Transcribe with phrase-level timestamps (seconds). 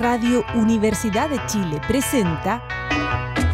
[0.00, 2.62] Radio Universidad de Chile presenta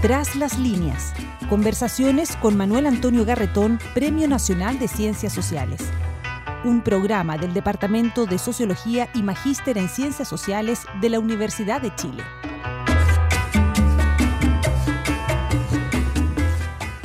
[0.00, 1.12] Tras las líneas.
[1.48, 5.80] Conversaciones con Manuel Antonio Garretón, Premio Nacional de Ciencias Sociales.
[6.64, 11.94] Un programa del Departamento de Sociología y Magíster en Ciencias Sociales de la Universidad de
[11.94, 12.22] Chile.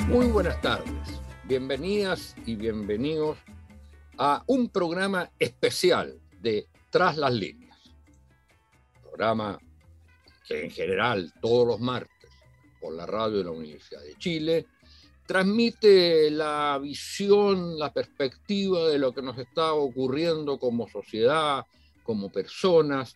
[0.08, 0.94] Muy buenas tardes.
[1.44, 3.38] Bienvenidas y bienvenidos
[4.18, 7.65] a un programa especial de Tras las líneas.
[9.16, 9.58] Programa
[10.46, 12.30] que en general todos los martes
[12.82, 14.66] por la radio de la Universidad de Chile
[15.26, 21.66] transmite la visión, la perspectiva de lo que nos está ocurriendo como sociedad,
[22.04, 23.16] como personas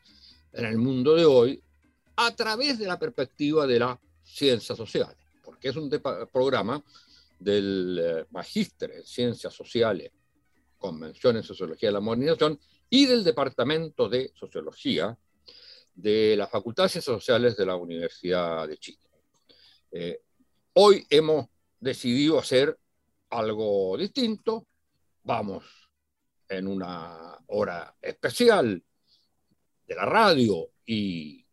[0.54, 1.62] en el mundo de hoy,
[2.16, 5.90] a través de la perspectiva de las ciencias sociales, porque es un
[6.32, 6.82] programa
[7.38, 10.14] del eh, Magíster en Ciencias Sociales,
[10.78, 12.58] Convención en Sociología de la Modernización,
[12.90, 15.18] y del Departamento de Sociología
[16.02, 19.00] de la Facultad de Ciencias Sociales de la Universidad de Chile.
[19.92, 20.22] Eh,
[20.74, 21.48] hoy hemos
[21.80, 22.78] decidido hacer
[23.30, 24.66] algo distinto.
[25.24, 25.66] Vamos
[26.48, 28.82] en una hora especial
[29.86, 31.46] de la radio y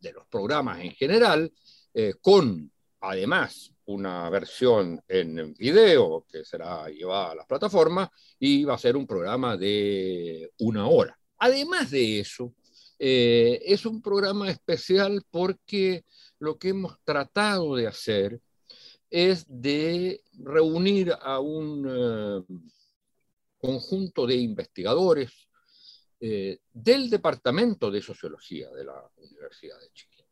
[0.00, 1.52] de los programas en general,
[1.94, 8.74] eh, con además una versión en video que será llevada a las plataformas y va
[8.74, 11.18] a ser un programa de una hora.
[11.38, 12.54] Además de eso,
[13.02, 16.04] eh, es un programa especial porque
[16.38, 18.42] lo que hemos tratado de hacer
[19.08, 22.42] es de reunir a un eh,
[23.56, 25.48] conjunto de investigadores
[26.20, 30.26] eh, del Departamento de Sociología de la Universidad de Chile.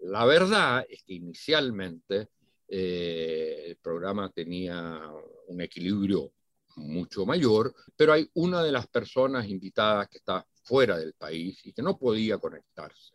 [0.00, 2.28] La verdad es que inicialmente
[2.68, 5.10] el programa tenía
[5.46, 6.32] un equilibrio
[6.76, 11.72] mucho mayor, pero hay una de las personas invitadas que está fuera del país y
[11.72, 13.12] que no podía conectarse,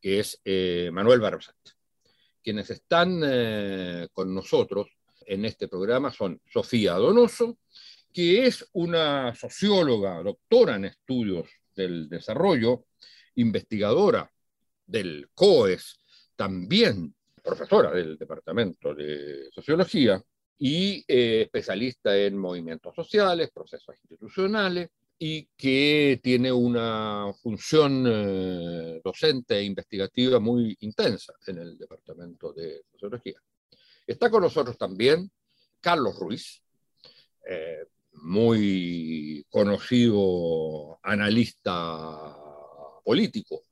[0.00, 1.56] que es eh, Manuel Barbasat.
[2.42, 4.88] Quienes están eh, con nosotros
[5.26, 7.58] en este programa son Sofía Donoso,
[8.12, 12.86] que es una socióloga, doctora en estudios del desarrollo,
[13.34, 14.30] investigadora
[14.86, 15.98] del COES,
[16.36, 20.22] también profesora del Departamento de Sociología
[20.58, 29.56] y eh, especialista en movimientos sociales, procesos institucionales, y que tiene una función eh, docente
[29.56, 33.40] e investigativa muy intensa en el Departamento de Sociología.
[34.06, 35.30] Está con nosotros también
[35.80, 36.62] Carlos Ruiz,
[37.48, 42.34] eh, muy conocido analista
[43.04, 43.62] político,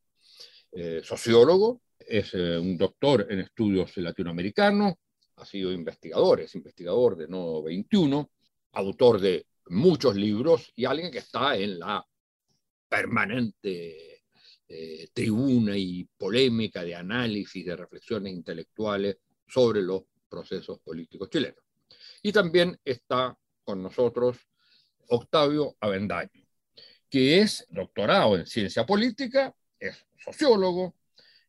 [1.02, 4.94] sociólogo, es eh, un doctor en estudios latinoamericanos,
[5.36, 8.30] ha sido investigador, es investigador de Nodo 21,
[8.72, 12.04] autor de muchos libros y alguien que está en la
[12.88, 14.22] permanente
[14.68, 21.62] eh, tribuna y polémica de análisis, de reflexiones intelectuales sobre los procesos políticos chilenos.
[22.22, 24.38] Y también está con nosotros
[25.08, 26.46] Octavio Avendaño,
[27.10, 30.94] que es doctorado en ciencia política, es sociólogo,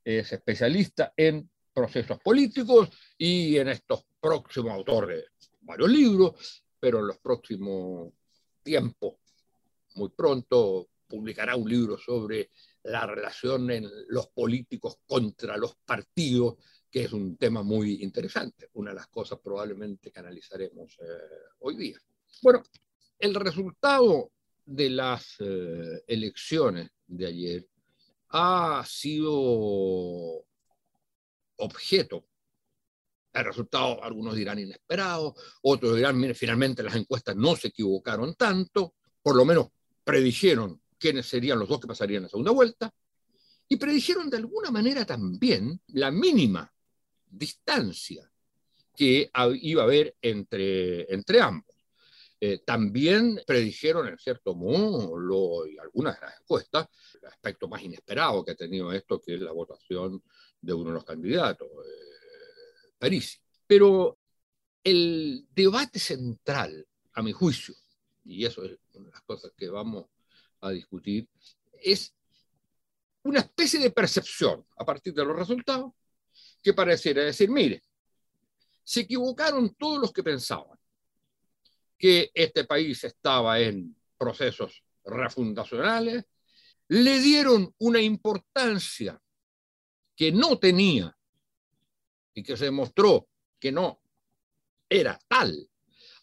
[0.03, 5.25] es especialista en procesos políticos y en estos próximos autor de
[5.61, 8.13] varios libros, pero en los próximos
[8.61, 9.15] tiempos,
[9.95, 12.51] muy pronto, publicará un libro sobre
[12.83, 16.57] la relación en los políticos contra los partidos,
[16.91, 21.05] que es un tema muy interesante, una de las cosas probablemente que analizaremos eh,
[21.61, 21.97] hoy día.
[22.43, 22.61] Bueno,
[23.17, 24.31] el resultado
[24.63, 27.67] de las eh, elecciones de ayer
[28.29, 30.45] ha sido
[31.55, 32.27] objeto.
[33.35, 39.35] El resultado, algunos dirán inesperado, otros dirán, finalmente las encuestas no se equivocaron tanto, por
[39.35, 39.67] lo menos
[40.03, 42.93] predijeron quiénes serían los dos que pasarían la segunda vuelta,
[43.67, 46.71] y predijeron de alguna manera también la mínima
[47.25, 48.31] distancia
[48.95, 49.29] que
[49.61, 51.75] iba a haber entre, entre ambos.
[52.39, 55.15] Eh, también predijeron, en cierto modo,
[55.81, 56.87] algunas de las encuestas,
[57.21, 60.23] el aspecto más inesperado que ha tenido esto, que es la votación
[60.61, 62.14] de uno de los candidatos, eh,
[63.67, 64.17] Pero
[64.83, 67.75] el debate central, a mi juicio,
[68.23, 70.05] y eso es una de las cosas que vamos
[70.61, 71.27] a discutir,
[71.73, 72.13] es
[73.23, 75.93] una especie de percepción a partir de los resultados
[76.61, 77.83] que pareciera decir, mire,
[78.83, 80.77] se equivocaron todos los que pensaban
[81.97, 86.25] que este país estaba en procesos refundacionales,
[86.87, 89.19] le dieron una importancia
[90.15, 91.14] que no tenía
[92.35, 93.27] y que se demostró
[93.59, 94.01] que no
[94.87, 95.67] era tal.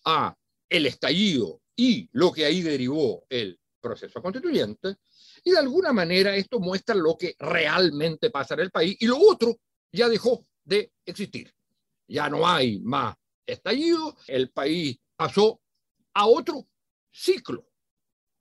[0.05, 0.37] A
[0.69, 4.97] el estallido y lo que ahí derivó el proceso constituyente,
[5.45, 8.97] Y de alguna manera esto muestra lo que realmente pasa en el país.
[9.01, 9.57] Y lo otro
[9.91, 11.53] ya dejó de existir.
[12.07, 15.61] Ya no hay más estallido, el país pasó
[16.15, 16.69] a otro
[17.11, 17.67] ciclo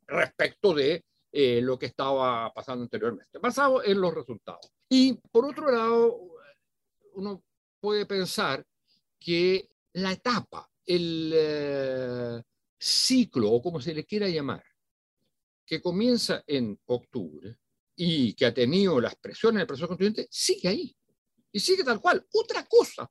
[0.06, 4.72] respecto de eh, lo que estaba pasando anteriormente, basado en los resultados.
[4.90, 6.20] Y por otro lado,
[7.14, 7.44] uno
[7.81, 8.66] puede pensar
[9.19, 12.42] que la etapa, el eh,
[12.80, 14.63] ciclo, o como se le quiera llamar,
[15.66, 17.57] que comienza en octubre
[17.95, 20.95] y que ha tenido las presiones del proceso constituyente, sigue ahí.
[21.51, 22.25] Y sigue tal cual.
[22.33, 23.10] Otra cosa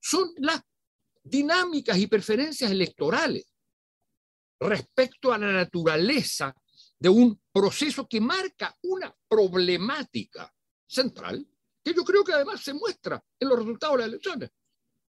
[0.00, 0.62] son las
[1.22, 3.46] dinámicas y preferencias electorales
[4.58, 6.54] respecto a la naturaleza
[6.98, 10.52] de un proceso que marca una problemática
[10.86, 11.46] central,
[11.82, 14.50] que yo creo que además se muestra en los resultados de las elecciones,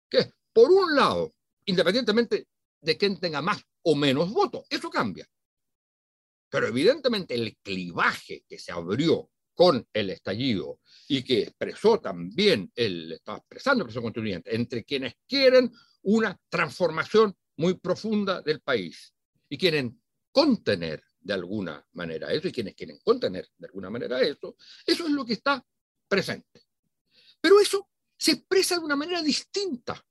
[0.09, 1.35] que por un lado,
[1.65, 2.47] independientemente
[2.81, 5.27] de quién tenga más o menos votos, eso cambia.
[6.49, 13.13] Pero evidentemente el clivaje que se abrió con el estallido y que expresó también, el,
[13.13, 15.71] estaba expresando el proceso constituyente, entre quienes quieren
[16.03, 19.13] una transformación muy profunda del país
[19.49, 19.99] y quieren
[20.31, 24.55] contener de alguna manera eso y quienes quieren contener de alguna manera eso,
[24.85, 25.65] eso es lo que está
[26.07, 26.63] presente.
[27.41, 30.03] Pero eso se expresa de una manera distinta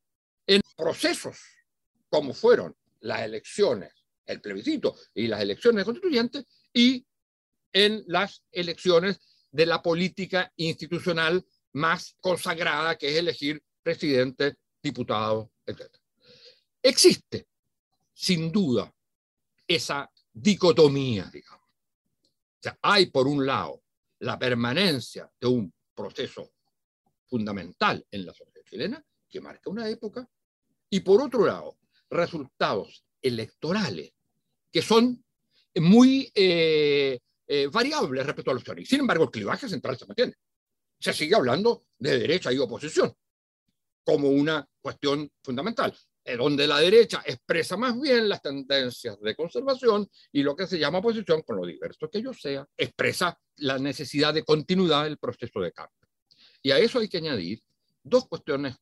[0.46, 1.38] en procesos
[2.08, 3.92] como fueron las elecciones,
[4.24, 7.04] el plebiscito y las elecciones constituyentes y
[7.72, 9.20] en las elecciones
[9.50, 15.94] de la política institucional más consagrada, que es elegir presidente, diputado, etc.
[16.82, 17.48] Existe,
[18.12, 18.92] sin duda,
[19.66, 21.66] esa dicotomía, digamos.
[22.82, 23.82] Hay por un lado
[24.20, 26.52] la permanencia de un proceso
[27.26, 30.28] fundamental en la sociedad chilena, que marca una época,
[30.88, 31.78] y por otro lado,
[32.10, 34.12] resultados electorales
[34.70, 35.24] que son
[35.74, 38.90] muy eh, eh, variables respecto a los teóricos.
[38.90, 40.34] Sin embargo, el clivaje central se mantiene.
[40.98, 43.12] Se sigue hablando de derecha y oposición
[44.04, 45.92] como una cuestión fundamental,
[46.38, 50.98] donde la derecha expresa más bien las tendencias de conservación y lo que se llama
[50.98, 55.72] oposición, con lo diverso que yo sea, expresa la necesidad de continuidad del proceso de
[55.72, 56.08] cambio.
[56.62, 57.62] Y a eso hay que añadir
[58.02, 58.76] dos cuestiones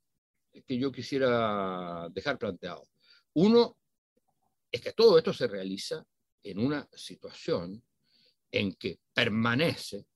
[0.66, 2.88] que yo quisiera dejar planteado.
[3.34, 3.76] Uno
[4.70, 6.04] es que todo esto se realiza
[6.42, 7.82] en una situación
[8.50, 10.06] en que permanece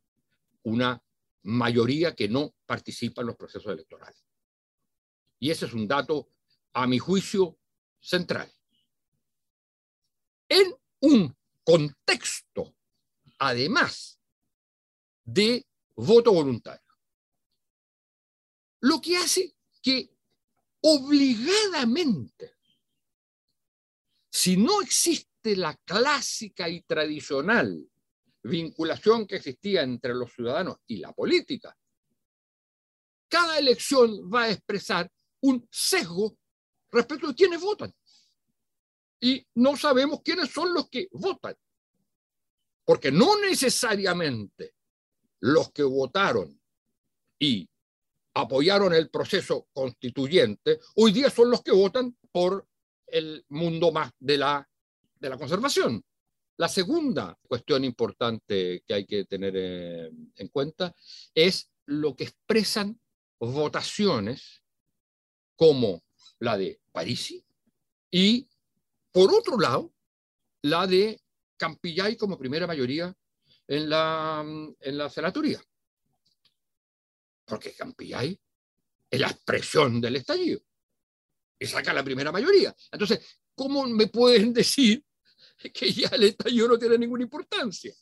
[0.62, 1.02] una
[1.42, 4.24] mayoría que no participa en los procesos electorales.
[5.40, 6.30] Y ese es un dato,
[6.72, 7.58] a mi juicio,
[8.00, 8.52] central.
[10.48, 12.74] En un contexto,
[13.38, 14.17] además,
[15.28, 16.88] de voto voluntario.
[18.80, 20.10] Lo que hace que
[20.80, 22.56] obligadamente,
[24.30, 27.86] si no existe la clásica y tradicional
[28.42, 31.76] vinculación que existía entre los ciudadanos y la política,
[33.28, 36.38] cada elección va a expresar un sesgo
[36.90, 37.92] respecto de quienes votan.
[39.20, 41.54] Y no sabemos quiénes son los que votan.
[42.84, 44.77] Porque no necesariamente
[45.40, 46.60] los que votaron
[47.38, 47.68] y
[48.34, 52.66] apoyaron el proceso constituyente, hoy día son los que votan por
[53.06, 54.68] el mundo más de la,
[55.18, 56.04] de la conservación.
[56.56, 60.94] La segunda cuestión importante que hay que tener eh, en cuenta
[61.34, 63.00] es lo que expresan
[63.38, 64.62] votaciones
[65.56, 66.02] como
[66.40, 67.44] la de Parisi
[68.10, 68.48] y,
[69.12, 69.92] por otro lado,
[70.62, 71.20] la de
[71.56, 73.16] Campillay como primera mayoría
[73.68, 74.44] en la,
[74.80, 75.60] en la senatoría
[77.48, 78.38] porque Campillay
[79.10, 80.60] es la expresión del estallido
[81.58, 82.74] y saca la primera mayoría.
[82.92, 83.20] Entonces,
[83.54, 85.02] ¿cómo me pueden decir
[85.72, 87.92] que ya el estallido no tiene ninguna importancia?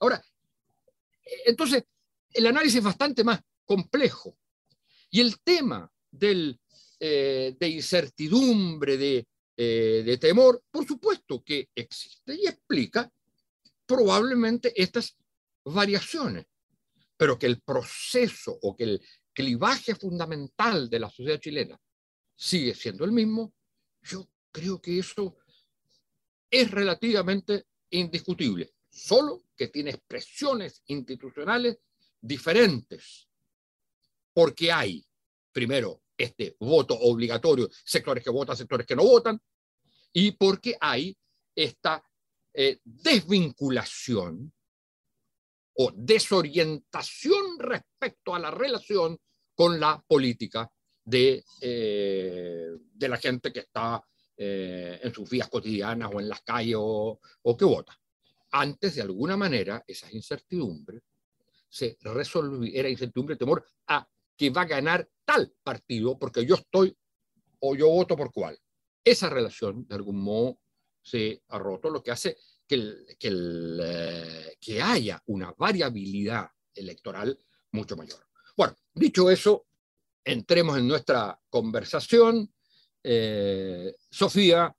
[0.00, 0.20] Ahora,
[1.44, 1.84] entonces,
[2.32, 4.36] el análisis es bastante más complejo.
[5.10, 6.58] Y el tema del,
[6.98, 9.26] eh, de incertidumbre, de,
[9.56, 13.12] eh, de temor, por supuesto que existe y explica
[13.94, 15.16] probablemente estas
[15.64, 16.46] variaciones
[17.22, 21.80] pero que el proceso o que el clivaje fundamental de la sociedad chilena
[22.34, 23.54] sigue siendo el mismo,
[24.02, 25.36] yo creo que eso
[26.50, 31.78] es relativamente indiscutible, solo que tiene expresiones institucionales
[32.20, 33.28] diferentes,
[34.32, 35.06] porque hay,
[35.52, 39.40] primero, este voto obligatorio, sectores que votan, sectores que no votan,
[40.12, 41.16] y porque hay
[41.54, 42.02] esta
[42.54, 44.52] eh, desvinculación
[45.74, 49.18] o desorientación respecto a la relación
[49.54, 50.70] con la política
[51.04, 54.02] de, eh, de la gente que está
[54.36, 57.20] eh, en sus vías cotidianas o en las calles o,
[57.58, 57.98] que vota.
[58.50, 61.02] antes, de alguna manera, esas incertidumbres
[61.68, 64.06] se resolvían, era incertidumbre, temor a
[64.36, 66.94] que va a ganar tal partido porque yo estoy
[67.60, 68.58] o yo voto por cuál.
[69.04, 70.58] Esa relación, de algún modo,
[71.02, 77.38] se ha roto, lo que hace que, eh, que haya una variabilidad electoral
[77.72, 78.20] mucho mayor.
[78.56, 79.66] Bueno, dicho eso,
[80.24, 82.50] entremos en nuestra conversación.
[83.02, 84.74] Eh, Sofía,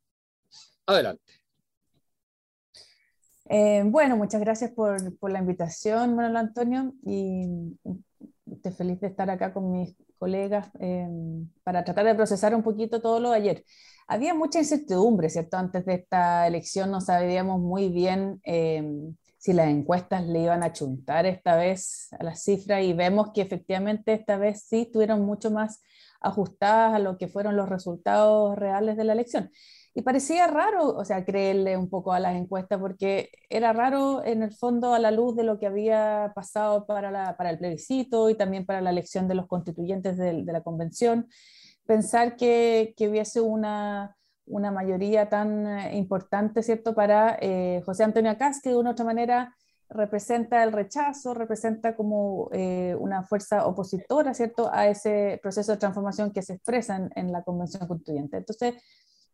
[0.85, 1.33] adelante.
[3.49, 7.77] Eh, bueno, muchas gracias por, la invitación, Manuel Antonio, y
[8.49, 10.71] estoy feliz de estar acá con mis colegas
[11.63, 13.65] para tratar de procesar un poquito todo lo de ayer.
[14.13, 15.57] Había mucha incertidumbre, ¿cierto?
[15.57, 18.39] Antes de esta elección no sabíamos muy bien
[19.39, 23.41] si las encuestas le iban a chuntar esta vez a las cifras y vemos que
[23.41, 25.81] efectivamente esta vez sí estuvieron mucho más
[26.21, 29.49] ajustadas a lo que fueron los resultados reales de la elección.
[29.95, 34.43] Y parecía raro, o sea, creerle un poco a las encuestas, porque era raro en
[34.43, 38.29] el fondo a la luz de lo que había pasado para, la, para el plebiscito
[38.29, 41.27] y también para la elección de los constituyentes de, de la convención,
[41.85, 48.37] pensar que, que hubiese una, una mayoría tan eh, importante, ¿cierto?, para eh, José Antonio
[48.37, 49.55] Cas, que de una otra manera
[49.89, 56.31] representa el rechazo, representa como eh, una fuerza opositora, ¿cierto?, a ese proceso de transformación
[56.31, 58.37] que se expresa en, la Convención Constituyente.
[58.37, 58.75] Entonces,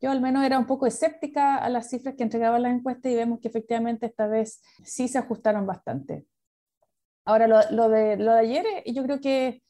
[0.02, 3.16] yo al menos era un poco escéptica a las cifras que entregaba la encuesta y
[3.16, 6.26] vemos que efectivamente esta vez sí se ajustaron bastante.
[7.26, 9.62] Ahora, lo, lo de, lo de ayer, yo creo que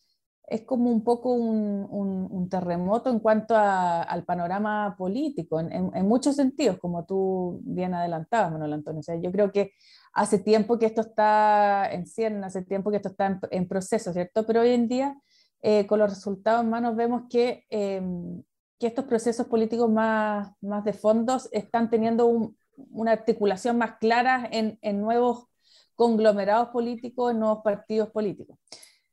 [0.49, 7.05] es como un poco un, terremoto en cuanto al panorama político, en, muchos sentidos, como
[7.05, 9.01] tú bien adelantabas, Manuel Antonio.
[9.01, 9.73] O sea, yo creo que
[10.13, 14.45] hace tiempo que esto está en cierre, hace tiempo que esto está en, proceso, ¿cierto?
[14.47, 15.15] Pero hoy en día,
[15.61, 20.51] eh, con los resultados en manos, vemos que, que estos procesos políticos más,
[20.83, 25.45] de fondos están teniendo una articulación más clara en nuevos
[25.93, 28.57] conglomerados políticos, en nuevos partidos políticos.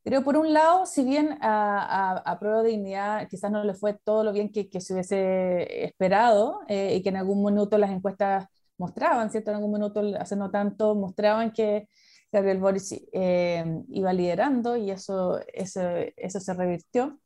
[0.07, 3.93] Pero por un lado, si bien a, a, Prueba de Dignidad quizás no le fue
[3.93, 7.91] todo lo bien que, que se hubiese esperado eh, y que en algún minuto las
[7.91, 8.47] encuestas
[8.79, 9.51] mostraban, ¿cierto?
[9.51, 11.89] En algún minuto, hace no tanto, mostraban que
[12.31, 15.81] Gabriel Boris eh, iba liderando y eso, eso,
[16.17, 17.19] eso se revirtió.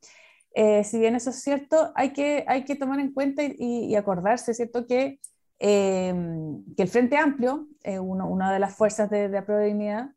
[0.55, 3.95] Eh, si bien eso es cierto, hay que, hay que tomar en cuenta y, y
[3.95, 4.87] acordarse, ¿cierto?
[4.87, 5.19] Que,
[5.59, 10.09] que el Frente Amplio, uno, una de las fuerzas de, de Prueba de Dignidad,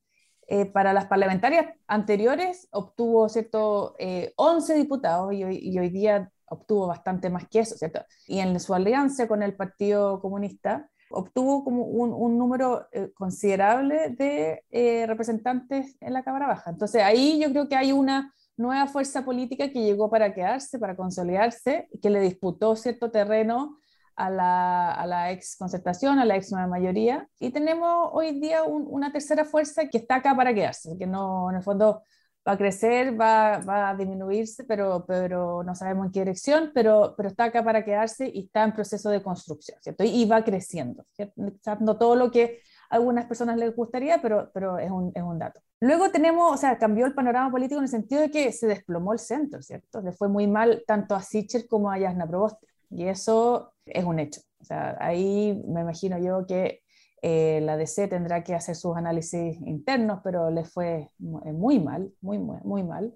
[0.46, 3.96] eh, para las parlamentarias anteriores obtuvo, ¿cierto?,
[4.36, 8.04] 11 eh, diputados y hoy, día obtuvo bastante más que eso, ¿cierto?
[8.26, 15.06] Y en su alianza con el Partido Comunista obtuvo como un, número eh, considerable de
[15.06, 16.70] representantes en la Cámara Baja.
[16.70, 20.96] Entonces ahí yo creo que hay una nueva fuerza política que llegó para quedarse, para
[20.96, 23.78] consolidarse, que le disputó cierto terreno
[24.16, 28.62] a la, a la ex concertación, a la ex nueva mayoría, y tenemos hoy día
[28.64, 32.02] una tercera fuerza que está acá para quedarse, que no, en el fondo
[32.46, 37.14] va a crecer, va, va, a disminuirse, pero, pero no sabemos en qué dirección, pero,
[37.16, 40.04] pero está acá para quedarse y está en proceso de construcción, ¿cierto?
[40.04, 41.34] Y, va creciendo, ¿cierto?
[41.80, 45.38] No todo lo que a algunas personas les gustaría, pero, pero es, un, es un
[45.38, 45.60] dato.
[45.80, 49.12] Luego tenemos, o sea, cambió el panorama político en el sentido de que se desplomó
[49.12, 50.02] el centro, ¿cierto?
[50.02, 52.66] Le fue muy mal tanto a Sichel como a Yasna Proboste.
[52.90, 54.40] Y eso es un hecho.
[54.60, 56.80] O sea, ahí me imagino yo que
[57.22, 62.38] eh, la DC tendrá que hacer sus análisis internos, pero le fue muy mal, muy,
[62.38, 63.14] muy, muy mal.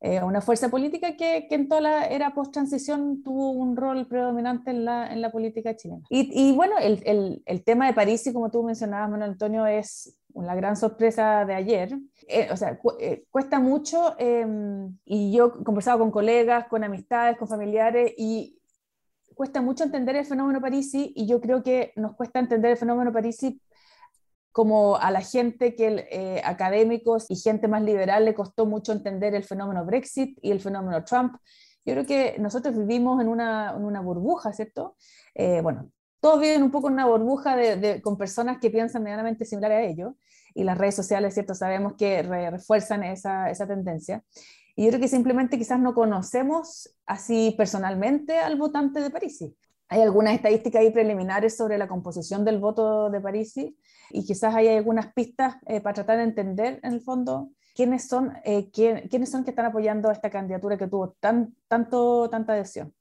[0.00, 4.70] Eh, una fuerza política que, que, en toda la era post-transición tuvo un rol predominante
[4.70, 6.02] en la, en la política chilena.
[6.08, 9.66] Y, y bueno, el, el, el, tema de París, y como tú mencionabas, Manuel Antonio,
[9.66, 11.98] es la gran sorpresa de ayer.
[12.28, 12.78] Eh, o sea,
[13.30, 18.57] cuesta mucho, em, y yo he conversado con colegas, con amistades, con familiares, y
[19.38, 23.12] cuesta mucho entender el fenómeno Parisi y yo creo que nos cuesta entender el fenómeno
[23.12, 23.62] Parisi
[24.50, 29.36] como a la gente que eh, académicos y gente más liberal le costó mucho entender
[29.36, 31.36] el fenómeno Brexit y el fenómeno Trump.
[31.84, 34.96] Yo creo que nosotros vivimos en una, en una burbuja, ¿cierto?
[35.36, 39.44] Eh, bueno, todos viven un poco en una burbuja de, con personas que piensan medianamente
[39.44, 40.14] similar a ellos
[40.52, 41.54] y las redes sociales, ¿cierto?
[41.54, 44.24] Sabemos que refuerzan esa, esa tendencia.
[44.78, 49.44] Y yo creo que simplemente quizás no conocemos así personalmente al votante de París.
[49.88, 54.68] Hay algunas estadísticas ahí preliminares sobre la composición del voto de París y quizás hay
[54.68, 59.42] algunas pistas eh, para tratar de entender en el fondo quiénes son, eh, quiénes son
[59.42, 62.94] que están apoyando a esta candidatura que tuvo tan, tanto, tanta adhesión.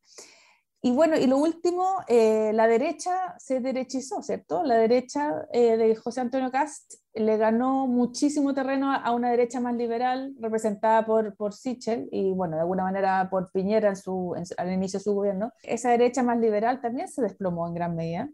[0.88, 4.64] Y bueno, y lo último, eh, la derecha se derechizó, ¿cierto?
[4.64, 9.76] La derecha eh, de José Antonio Cast le ganó muchísimo terreno a una derecha más
[9.76, 15.00] liberal, representada por, por Sichel y, bueno, de alguna manera por Piñera su, al inicio
[15.00, 15.52] de su gobierno.
[15.62, 18.30] Esa derecha más liberal también se desplomó en gran medida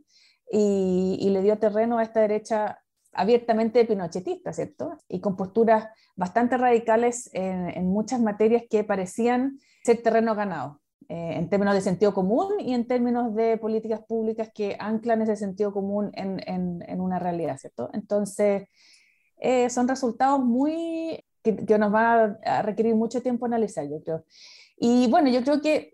[0.52, 2.84] y, le dio terreno a esta derecha
[3.14, 4.96] abiertamente pinochetistas, ¿cierto?
[5.08, 11.50] Y con posturas bastante radicales en, muchas materias que parecían ser terreno ganado, eh, en
[11.50, 16.12] términos de sentido común y en términos de políticas públicas que anclan ese sentido común
[16.14, 17.90] en, en, una realidad, ¿cierto?
[17.94, 18.68] Entonces,
[19.38, 24.24] eh, son resultados muy que, que, nos van a requerir mucho tiempo analizar, yo creo.
[24.78, 25.92] Y bueno, yo creo que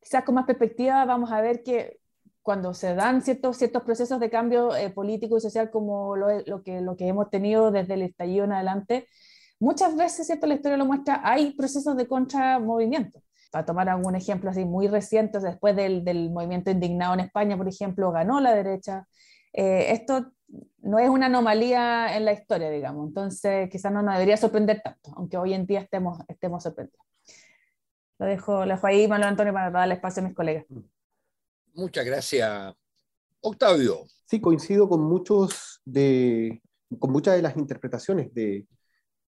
[0.00, 2.00] quizás con más perspectiva vamos a ver que
[2.42, 6.62] cuando se dan ciertos, ciertos procesos de cambio eh, político y social como lo, lo,
[6.62, 9.06] que, lo que hemos tenido desde el estallido en adelante,
[9.60, 10.46] muchas veces, ¿cierto?
[10.46, 13.20] la historia lo muestra, hay procesos de contramovimiento.
[13.50, 17.68] Para tomar algún ejemplo así muy reciente, después del, del movimiento indignado en España, por
[17.68, 19.06] ejemplo, ganó la derecha.
[19.52, 20.32] Eh, esto
[20.78, 25.12] no es una anomalía en la historia, digamos, entonces quizás no nos debería sorprender tanto,
[25.16, 27.04] aunque hoy en día estemos, estemos sorprendidos.
[28.18, 30.64] Lo dejo, lo dejo ahí, Manuel Antonio, para darle espacio a mis colegas.
[31.74, 32.74] Muchas gracias.
[33.40, 34.04] Octavio.
[34.24, 36.60] Sí, coincido con muchos de,
[36.98, 38.66] con muchas de las interpretaciones de,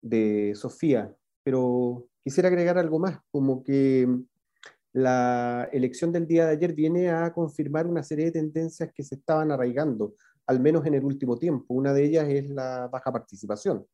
[0.02, 4.08] de Sofía, pero quisiera agregar algo más, como que
[4.92, 9.16] la elección del día de ayer viene a confirmar una serie de tendencias que se
[9.16, 10.14] estaban arraigando,
[10.46, 11.74] al menos en el último tiempo.
[11.74, 13.86] Una de ellas es la baja participación.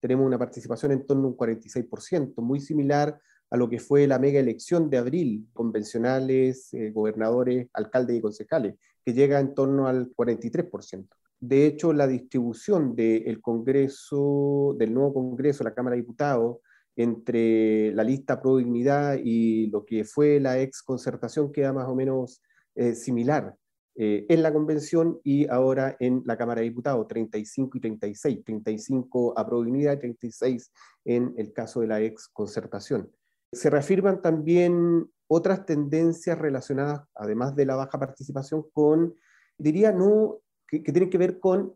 [0.00, 3.18] Tenemos una participación en torno a un 46%, muy similar
[3.50, 8.74] a lo que fue la mega elección de abril, convencionales, eh, gobernadores, alcaldes y concejales,
[9.04, 11.08] que llega en torno al 43%.
[11.40, 16.58] De hecho, la distribución del Congreso, del nuevo Congreso, la Cámara de Diputados,
[17.02, 21.94] entre la lista pro dignidad y lo que fue la ex concertación queda más o
[21.94, 22.42] menos
[22.74, 23.54] eh, similar
[23.96, 29.38] eh, en la convención y ahora en la Cámara de Diputados, 35 y 36, 35
[29.38, 30.72] a pro y 36
[31.04, 33.10] en el caso de la ex concertación.
[33.52, 39.14] Se reafirman también otras tendencias relacionadas, además de la baja participación, con,
[39.58, 41.74] diría, no, que, tienen que ver con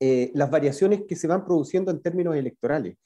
[0.00, 2.96] eh, las variaciones que se van produciendo en términos electorales.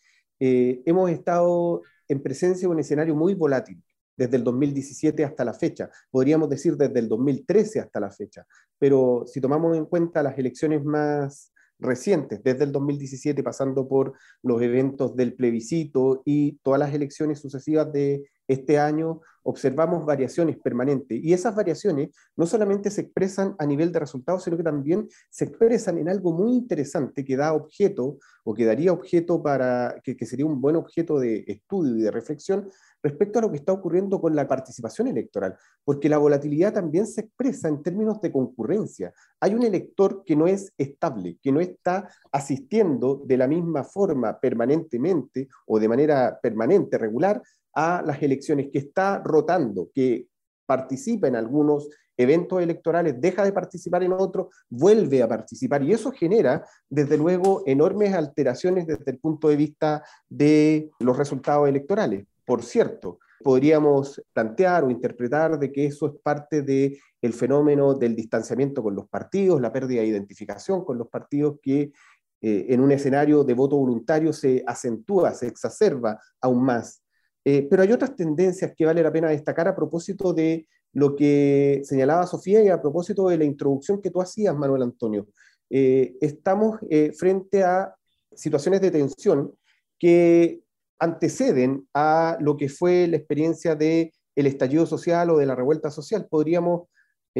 [0.40, 3.82] Eh, hemos estado en presencia de un escenario muy volátil
[4.16, 8.44] desde el 2017 hasta la fecha, podríamos decir desde el 2013 hasta la fecha,
[8.78, 14.60] pero si tomamos en cuenta las elecciones más recientes, desde el 2017 pasando por los
[14.60, 21.18] eventos del plebiscito y todas las elecciones sucesivas de este año, observamos variaciones permanentes.
[21.22, 25.44] Y esas variaciones no solamente se expresan a nivel de resultados, sino que también se
[25.44, 30.26] expresan en algo muy interesante que da objeto o que daría objeto para, que, que
[30.26, 32.68] sería un buen objeto de estudio y de reflexión
[33.02, 37.22] respecto a lo que está ocurriendo con la participación electoral, porque la volatilidad también se
[37.22, 39.12] expresa en términos de concurrencia.
[39.40, 44.38] Hay un elector que no es estable, que no está asistiendo de la misma forma
[44.38, 47.40] permanentemente o de manera permanente, regular,
[47.80, 50.26] a las elecciones, que está rotando, que
[50.66, 55.84] participa en algunos eventos electorales, deja de participar en otros, vuelve a participar.
[55.84, 61.68] Y eso genera, desde luego, enormes alteraciones desde el punto de vista de los resultados
[61.68, 62.26] electorales.
[62.44, 68.16] Por cierto, podríamos plantear o interpretar de que eso es parte del el fenómeno del
[68.16, 71.92] distanciamiento con los partidos, la pérdida de identificación con los partidos que
[72.40, 77.02] eh, en un escenario de voto voluntario se acentúa, se exacerba aún más.
[77.50, 81.80] Eh, pero hay otras tendencias que vale la pena destacar a propósito de lo que
[81.82, 85.26] señalaba Sofía y a propósito de la introducción que tú hacías, Manuel Antonio.
[85.70, 86.78] Eh, estamos
[87.16, 87.94] frente a
[88.34, 89.54] situaciones de tensión
[89.98, 90.60] que
[90.98, 95.90] anteceden a lo que fue la experiencia del el estallido social o de la revuelta
[95.90, 96.26] social.
[96.28, 96.88] Podríamos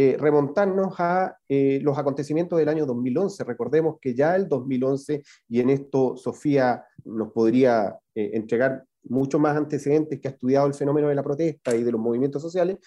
[0.01, 3.43] eh, remontarnos a eh, los acontecimientos del año 2011.
[3.43, 9.57] Recordemos que ya el 2011, y en esto Sofía nos podría eh, entregar mucho más
[9.57, 12.79] antecedentes que ha estudiado el fenómeno de la protesta y de los movimientos sociales,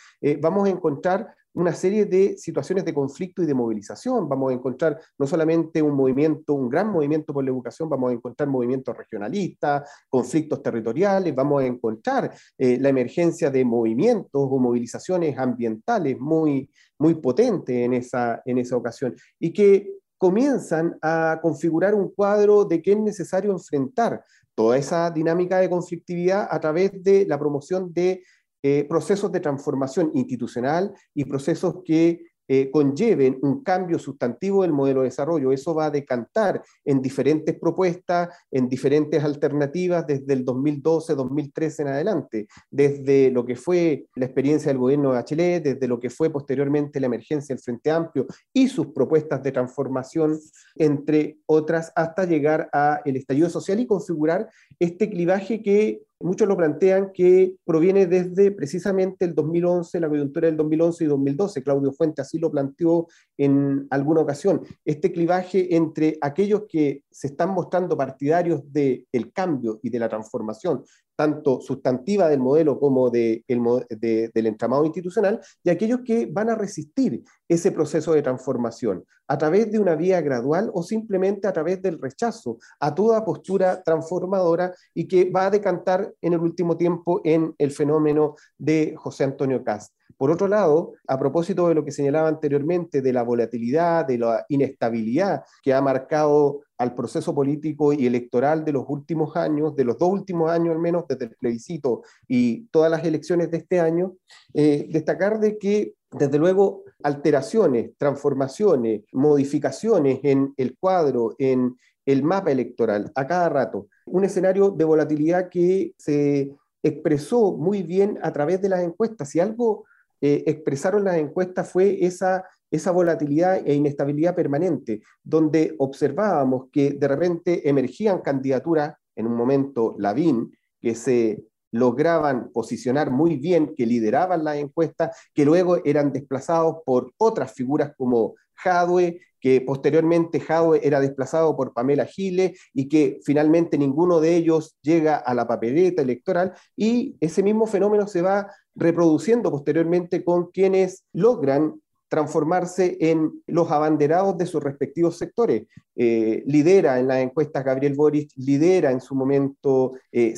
[0.42, 4.28] vamos a encontrar una serie de situaciones de conflicto y de movilización.
[4.30, 8.14] Vamos a encontrar no solamente un movimiento, un gran movimiento por la educación, vamos a
[8.14, 15.38] encontrar movimientos regionalistas, conflictos territoriales, vamos a encontrar eh, la emergencia de movimientos o movilizaciones
[15.38, 22.12] ambientales muy, muy potentes en esa, en esa ocasión y que comienzan a configurar un
[22.12, 27.40] cuadro de que es necesario enfrentar toda esa dinámica de conflictividad a través de la
[27.40, 28.24] promoción de
[28.62, 32.22] eh, procesos de transformación institucional y procesos que
[32.54, 35.54] eh, conlleven un cambio sustantivo del modelo de desarrollo.
[35.54, 41.88] Eso va a decantar en diferentes propuestas, en diferentes alternativas desde el 2012, 2013 en
[41.88, 46.30] adelante, desde lo que fue la experiencia del gobierno de Bachelet, desde lo que fue
[46.30, 50.38] posteriormente la emergencia del Frente Amplio y sus propuestas de transformación,
[50.76, 57.12] entre otras, hasta llegar al estallido social y configurar este clivaje que muchos lo plantean
[57.14, 61.64] que proviene desde precisamente el 2011, la coyuntura del 2011 y 2012.
[61.64, 63.08] Claudio Fuente así lo planteó
[63.38, 64.62] en alguna ocasión.
[64.86, 70.84] Este clivaje entre aquellos que se están mostrando partidarios del cambio y de la transformación,
[71.16, 77.24] tanto sustantiva del modelo como de, del entramado institucional, y aquellos que van a resistir
[77.52, 82.00] ese proceso de transformación a través de una vía gradual o simplemente a través del
[82.00, 87.54] rechazo a toda postura transformadora y que va a decantar en el último tiempo en
[87.58, 89.94] el fenómeno de José Antonio Cast.
[90.18, 94.46] Por otro lado, a propósito de lo que señalaba anteriormente de la volatilidad, de la
[94.50, 99.98] inestabilidad que ha marcado al proceso político y electoral de los últimos años, de los
[99.98, 104.14] dos últimos años al menos, desde el plebiscito y todas las elecciones de este año,
[104.54, 112.52] eh, destacar de que, desde luego, alteraciones, transformaciones, modificaciones en el cuadro, en el mapa
[112.52, 113.88] electoral, a cada rato.
[114.06, 116.52] Un escenario de volatilidad que se
[116.84, 119.30] expresó muy bien a través de las encuestas.
[119.30, 119.86] Si algo
[120.20, 127.08] eh, expresaron las encuestas fue esa esa volatilidad e inestabilidad permanente, donde observábamos que de
[127.08, 134.44] repente emergían candidaturas, en un momento Lavín, que se lograban posicionar muy bien, que lideraban
[134.44, 141.00] las encuestas, que luego eran desplazados por otras figuras como Jadwe, que posteriormente Jadwe era
[141.00, 146.54] desplazado por Pamela Gile y que finalmente ninguno de ellos llega a la papeleta electoral
[146.78, 151.82] y ese mismo fenómeno se va reproduciendo posteriormente con quienes logran
[152.12, 155.68] transformarse en los abanderados de sus respectivos sectores.
[155.96, 160.36] Eh, lidera en las encuestas Gabriel Boric, lidera en su momento eh,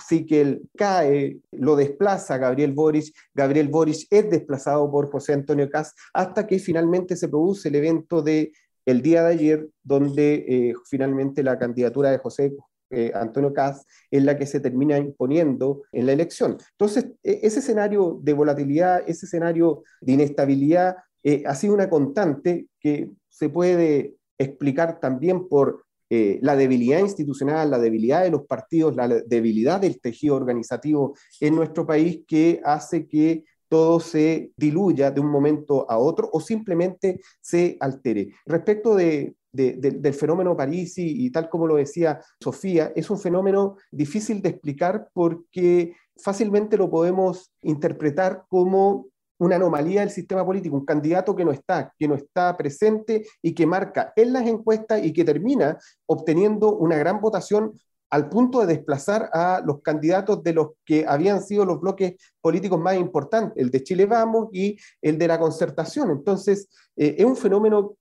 [0.00, 6.46] Sikel cae, lo desplaza Gabriel Boric, Gabriel Boric es desplazado por José Antonio Cas, hasta
[6.46, 8.52] que finalmente se produce el evento de
[8.98, 12.52] día de ayer, donde eh, finalmente la candidatura de José
[12.90, 16.58] eh, Antonio Caz es la que se termina imponiendo en la elección.
[16.72, 22.66] Entonces, e, ese escenario de volatilidad, ese escenario de inestabilidad eh, ha sido una constante
[22.80, 28.96] que se puede explicar también por eh, la debilidad institucional, la debilidad de los partidos,
[28.96, 35.20] la debilidad del tejido organizativo en nuestro país que hace que todo se diluya de
[35.20, 38.30] un momento a otro o simplemente se altere.
[38.44, 44.42] Respecto de, del fenómeno Parisi y tal como lo decía Sofía, es un fenómeno difícil
[44.42, 49.06] de explicar porque fácilmente lo podemos interpretar como
[49.40, 53.54] una anomalía del sistema político, un candidato que no está, que no está presente y
[53.54, 57.72] que marca en las encuestas y que termina obteniendo una gran votación
[58.10, 62.78] al punto de desplazar a los candidatos de los que habían sido los bloques políticos
[62.78, 66.10] más importantes, el de Chile Vamos y el de la concertación.
[66.10, 67.96] Entonces, eh, es un fenómeno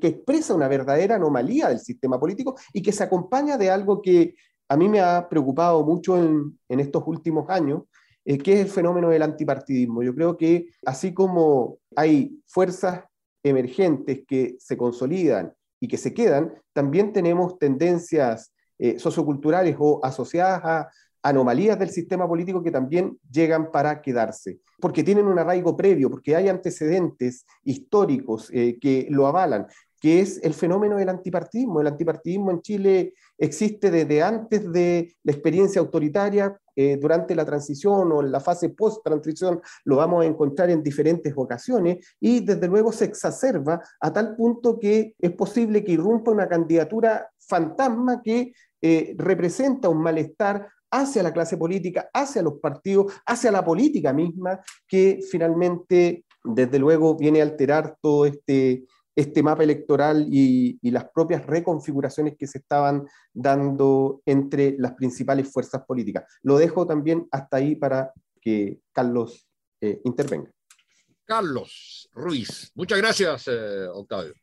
[0.00, 4.34] que expresa una verdadera anomalía del sistema político y que se acompaña de algo que
[4.70, 7.82] a mí me ha preocupado mucho en, estos últimos años,
[8.24, 10.02] eh, que es el fenómeno del antipartidismo.
[10.02, 13.04] Yo creo que así como hay fuerzas
[13.42, 20.60] emergentes que se consolidan y que se quedan, también tenemos tendencias eh, socioculturales o asociadas
[20.64, 20.90] a
[21.22, 26.34] anomalías del sistema político que también llegan para quedarse, porque tienen un arraigo previo, porque
[26.34, 29.66] hay antecedentes históricos eh, que lo avalan
[30.00, 31.80] que es el fenómeno del antipartidismo.
[31.80, 38.10] El antipartidismo en Chile existe desde antes de la experiencia autoritaria, eh, durante la transición
[38.10, 42.90] o en la fase post-transición, lo vamos a encontrar en diferentes ocasiones y desde luego
[42.90, 49.14] se exacerba a tal punto que es posible que irrumpa una candidatura fantasma que eh,
[49.18, 55.20] representa un malestar hacia la clase política, hacia los partidos, hacia la política misma, que
[55.30, 58.86] finalmente, desde luego, viene a alterar todo este,
[59.20, 65.82] este mapa electoral y, las propias reconfiguraciones que se estaban dando entre las principales fuerzas
[65.86, 66.24] políticas.
[66.42, 69.46] Lo dejo también hasta ahí para que Carlos
[69.80, 70.50] eh, intervenga.
[71.24, 74.34] Carlos Ruiz, muchas gracias, eh, Octavio.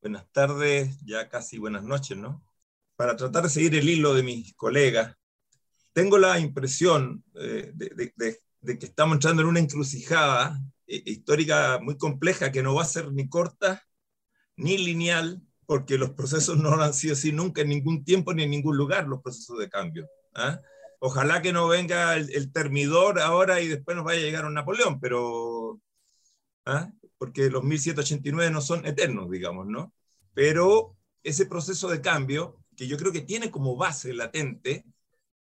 [0.00, 2.44] Buenas tardes, ya casi buenas noches, ¿no?
[2.96, 5.14] Para tratar de seguir el hilo de mis colegas,
[5.92, 8.12] tengo la impresión eh, de,
[8.78, 13.28] que estamos entrando en una encrucijada histórica muy compleja que no va a ser ni
[13.28, 13.85] corta
[14.56, 18.50] ni lineal, porque los procesos no han sido así nunca en ningún tiempo ni en
[18.50, 20.08] ningún lugar, los procesos de cambio.
[20.34, 20.60] ¿ah?
[21.00, 25.00] Ojalá que no venga el, termidor ahora y después nos vaya a llegar un Napoleón,
[25.00, 25.80] pero...
[26.64, 26.90] ¿ah?
[27.18, 29.94] Porque los 1789 no son eternos, digamos, ¿no?
[30.34, 34.84] Pero ese proceso de cambio, que yo creo que tiene como base latente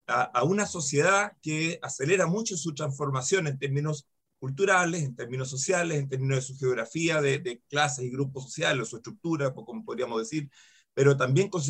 [0.06, 4.06] a una sociedad que acelera mucho su transformación en términos
[4.44, 8.96] culturales, en términos sociales, en términos de su geografía, de, clases y grupos sociales, su
[8.96, 10.50] estructura, como podríamos decir,
[10.92, 11.62] pero también con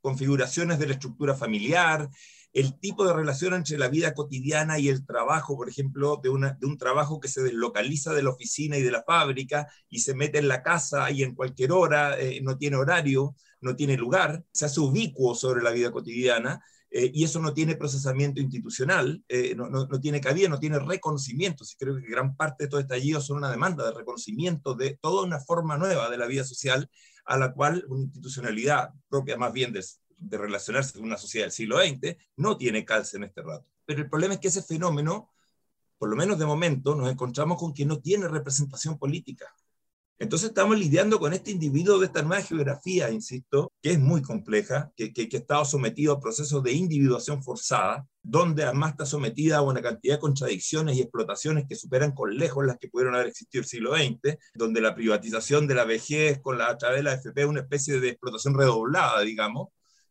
[0.00, 2.08] configuraciones de la estructura familiar,
[2.52, 6.52] el tipo de relación entre la vida cotidiana y el trabajo, por ejemplo, de, una,
[6.52, 10.14] de un trabajo que se deslocaliza de la oficina y de la fábrica y se
[10.14, 14.44] mete en la casa y en cualquier hora, eh, no tiene horario, no tiene lugar,
[14.52, 16.62] se hace ubicuo sobre la vida cotidiana
[16.94, 20.78] eh, y eso no tiene procesamiento institucional, eh, no, no, no, tiene cabida, no tiene
[20.78, 21.64] reconocimiento.
[21.64, 24.98] Sí, creo que gran parte de todo este estallido son una demanda de reconocimiento de
[25.00, 26.90] toda una forma nueva de la vida social
[27.24, 29.82] a la cual una institucionalidad propia más bien de,
[30.18, 33.66] de relacionarse con una sociedad del siglo XX no tiene calce en este rato.
[33.86, 35.30] Pero el problema es que ese fenómeno,
[35.96, 39.46] por lo menos de momento, nos encontramos con que no tiene representación política.
[40.22, 44.92] Entonces estamos lidiando con este individuo de esta nueva geografía, insisto, que es muy compleja,
[44.96, 49.56] que, que, que ha estado sometido a procesos de individuación forzada, donde además está sometida
[49.56, 53.26] a una cantidad de contradicciones y explotaciones que superan con lejos las que pudieron haber
[53.26, 57.02] existido el siglo XX, donde la privatización de la vejez con la, a través de
[57.02, 59.70] la AFP es una especie de explotación redoblada, digamos,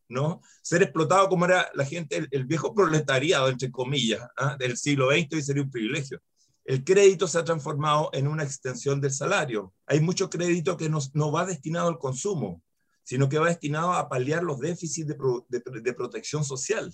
[0.10, 0.42] ¿no?
[0.62, 4.58] Ser explotado como era la gente, el, el viejo proletariado, entre comillas, ¿ah?
[4.60, 6.20] del siglo XX hoy sería un privilegio
[6.66, 9.74] el crédito se ha transformado en una extensión del salario.
[9.88, 12.62] Hay mucho crédito que no, no va destinado al consumo,
[13.04, 16.94] sino que va destinado a paliar los déficits de, pro, de, de protección social,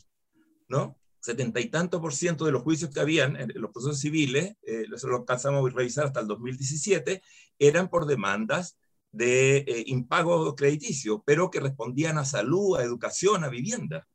[0.67, 0.97] ¿no?
[1.19, 4.86] Setenta y tanto por ciento de los juicios que habían en los procesos civiles, eh,
[4.93, 7.21] eso lo alcanzamos a revisar hasta el 2017,
[7.60, 8.77] eran por demandas
[9.12, 14.08] de eh, impago crediticio, pero que respondían a salud, a educación, a vivienda.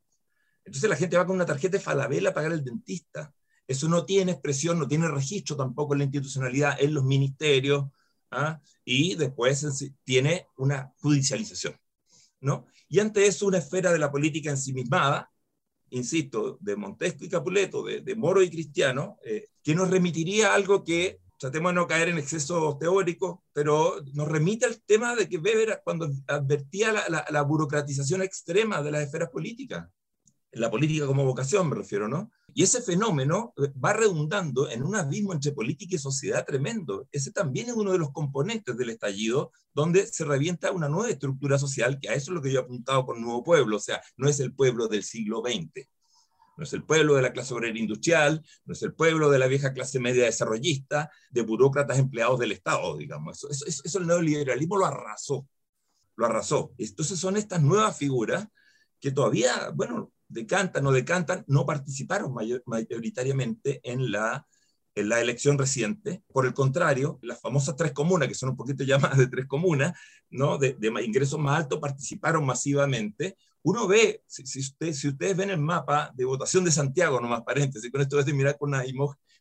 [0.65, 3.33] Entonces la gente va con una tarjeta de Falabella a pagar el dentista,
[3.67, 7.85] eso no tiene expresión, no tiene registro tampoco en la institucionalidad, en los ministerios,
[8.31, 8.59] ¿ah?
[8.83, 9.65] y después
[10.03, 11.75] tiene una judicialización.
[12.41, 12.65] ¿no?
[12.89, 15.31] Y ante eso, una esfera de la política ensimismada,
[15.91, 20.55] insisto, de Montesco y Capuleto, de, de Moro y Cristiano, eh, que nos remitiría a
[20.55, 25.27] algo que, tratemos de no caer en excesos teóricos, pero nos remite al tema de
[25.27, 29.89] que Weber, cuando advertía la, la, la burocratización extrema de las esferas políticas,
[30.55, 32.31] la política como vocación me refiero, ¿no?
[32.53, 37.07] Y ese fenómeno eh, va redundando en un abismo entre política y sociedad tremendo.
[37.11, 41.57] Ese también es uno de los componentes del estallido, donde se revienta una nueva estructura
[41.57, 44.01] social, que a eso es lo que yo he apuntado con Nuevo Pueblo, o sea,
[44.17, 45.87] no es el pueblo del siglo XX,
[46.55, 49.47] no es el pueblo de la clase obrera industrial, no es el pueblo de la
[49.47, 53.37] vieja clase media desarrollista, de burócratas empleados del Estado, digamos.
[53.37, 55.47] Eso, eso, eso el neoliberalismo lo arrasó,
[56.15, 56.71] lo arrasó.
[56.77, 58.47] Entonces son estas nuevas figuras
[58.99, 64.45] que todavía, bueno, decantan o decantan, no participaron mayor, mayoritariamente en la,
[64.95, 66.23] en la elección reciente.
[66.31, 69.97] Por el contrario, las famosas tres comunas, que son un poquito llamadas de tres comunas,
[70.29, 70.57] ¿no?
[70.57, 73.37] de, de ingresos más altos, participaron masivamente.
[73.61, 77.43] Uno ve, si, si, usted, si ustedes ven el mapa de votación de Santiago, nomás
[77.43, 78.83] paréntesis, con esto es de mirar con una,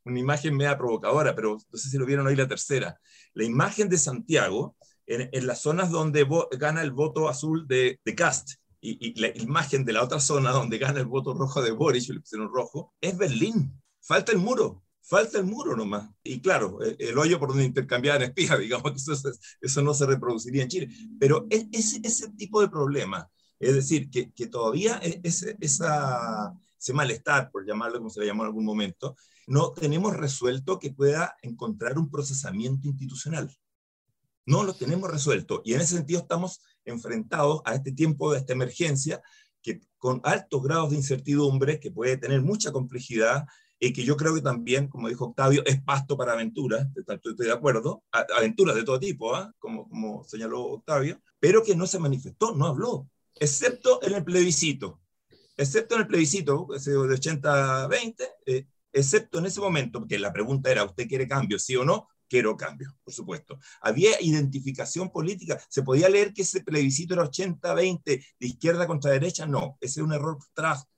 [0.04, 3.00] una imagen media provocadora, pero no sé si lo vieron hoy la tercera.
[3.34, 4.76] La imagen de Santiago,
[5.06, 6.24] en, en las zonas donde
[6.58, 10.50] gana el voto azul de, de Cast, y, y, la imagen de la otra zona
[10.50, 13.80] donde gana el voto rojo de Boris, le pusieron rojo, es Berlín.
[14.00, 16.10] Falta el muro, falta el muro nomás.
[16.24, 20.04] Y claro, el, el hoyo por donde intercambiaban espías, digamos que eso, eso, no se
[20.04, 20.88] reproduciría en Chile.
[21.20, 26.92] Pero es, es ese tipo de problema, es decir, que, que todavía ese, esa, ese
[26.92, 29.14] malestar, por llamarlo como se le llamó en algún momento,
[29.46, 33.56] no tenemos resuelto que pueda encontrar un procesamiento institucional.
[34.44, 35.62] No lo tenemos resuelto.
[35.64, 39.22] Y en ese sentido estamos enfrentados a este tiempo de esta emergencia
[39.62, 43.46] que con altos grados de incertidumbre, que puede tener mucha complejidad
[43.78, 47.52] y que yo creo que también, como dijo Octavio, es pasto para aventuras, estoy de
[47.52, 48.04] acuerdo,
[48.36, 49.48] aventuras de todo tipo, ¿eh?
[49.58, 55.00] como, como señaló Octavio, pero que no se manifestó, no habló, excepto en el plebiscito,
[55.56, 58.14] excepto en el plebiscito, de 80-20,
[58.46, 62.08] eh, excepto en ese momento, porque la pregunta era, ¿usted quiere cambio, sí o no?
[62.32, 63.58] Quiero cambio, por supuesto.
[63.82, 65.60] Había identificación política.
[65.68, 69.44] ¿Se podía leer que ese plebiscito era 80-20 de izquierda contra derecha?
[69.44, 70.38] No, ese es un error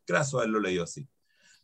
[0.07, 1.09] craso haberlo leído así.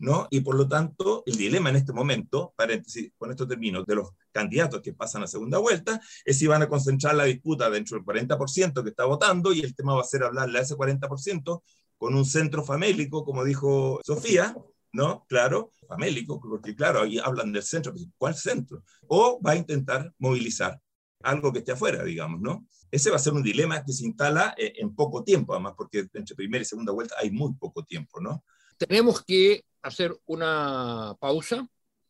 [0.00, 0.26] ¿no?
[0.30, 4.08] Y por lo tanto, el dilema en este momento, paréntesis, con esto termino, de los
[4.32, 8.04] candidatos que pasan a segunda vuelta, es si van a concentrar la disputa dentro del
[8.04, 11.62] 40% que está votando y el tema va a ser hablarle a ese 40%
[11.96, 14.56] con un centro famélico, como dijo Sofía,
[14.92, 15.24] ¿no?
[15.28, 18.82] Claro, famélico, porque claro, ahí hablan del centro, ¿cuál centro?
[19.06, 20.80] O va a intentar movilizar
[21.22, 22.66] algo que esté afuera, digamos, ¿no?
[22.90, 26.08] Ese va a ser un dilema que se instala eh, en poco tiempo, además, porque
[26.14, 28.44] entre primera y segunda vuelta hay muy poco tiempo, ¿no?
[28.76, 31.68] Tenemos que hacer una pausa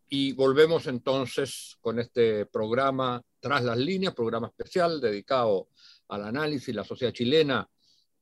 [0.08, 5.68] y volvemos entonces con este programa Tras las líneas, programa especial dedicado
[6.08, 7.66] al análisis de la sociedad chilena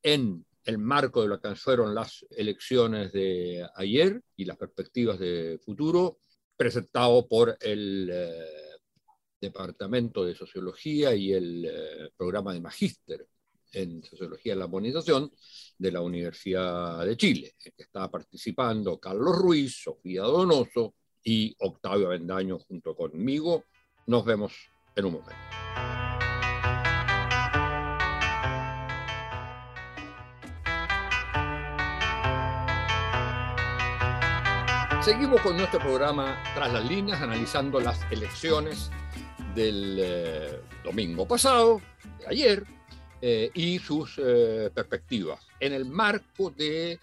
[0.03, 5.59] en el marco de lo que fueron las elecciones de ayer y las perspectivas de
[5.65, 6.19] futuro,
[6.55, 8.77] presentado por el eh,
[9.41, 13.27] Departamento de Sociología y el eh, programa de Magíster
[13.73, 15.33] en Sociología de la Modernización
[15.79, 22.09] de la Universidad de Chile, en que está participando Carlos Ruiz, Sofía Donoso y Octavio
[22.09, 23.65] Avendaño junto conmigo.
[24.07, 24.53] Nos vemos
[24.95, 26.08] en un momento.
[35.09, 38.91] Seguimos con nuestro programa Tras las líneas, analizando las elecciones
[39.55, 41.81] del eh, domingo pasado,
[42.19, 42.67] de ayer,
[43.23, 47.01] eh, y sus eh, perspectivas en el marco de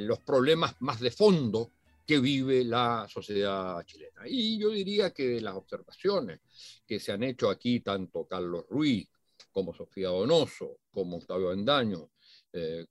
[0.00, 1.72] los problemas más de fondo
[2.06, 4.24] que vive la sociedad chilena.
[4.26, 6.40] Y yo diría que de las observaciones
[6.86, 9.08] que se han hecho aquí, tanto Carlos Ruiz
[9.50, 12.10] como Sofía Donoso, como Octavio Endaño,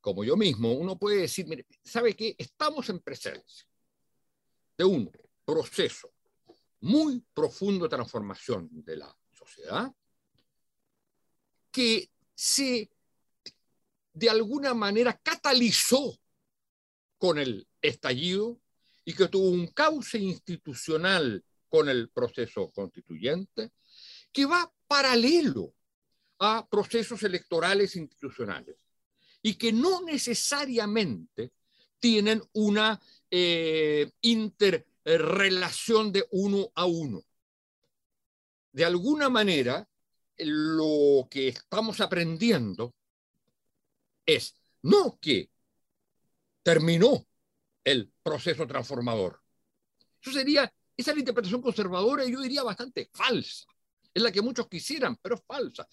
[0.01, 2.33] como yo mismo, uno puede decir, mire, ¿sabe qué?
[2.35, 3.66] Estamos en presencia
[4.77, 5.11] de un
[5.43, 6.13] proceso
[6.81, 9.91] muy profundo de transformación de la sociedad
[11.71, 12.89] que se
[14.13, 16.19] de alguna manera catalizó
[17.17, 18.59] con el estallido
[19.05, 23.71] y que tuvo un cauce institucional con el proceso constituyente
[24.31, 25.73] que va paralelo
[26.39, 28.75] a procesos electorales institucionales
[29.41, 31.53] y que no necesariamente
[31.99, 32.99] tienen una
[33.31, 37.23] eh, interrelación de uno a uno.
[38.71, 39.87] De alguna manera,
[40.37, 42.93] lo que estamos aprendiendo
[44.25, 45.49] es no que
[46.61, 47.25] terminó
[47.83, 49.41] el proceso transformador.
[50.21, 50.63] Eso sería,
[50.95, 53.65] esa es la interpretación conservadora yo diría bastante falsa.
[54.13, 55.87] Es la que muchos quisieran, pero es falsa.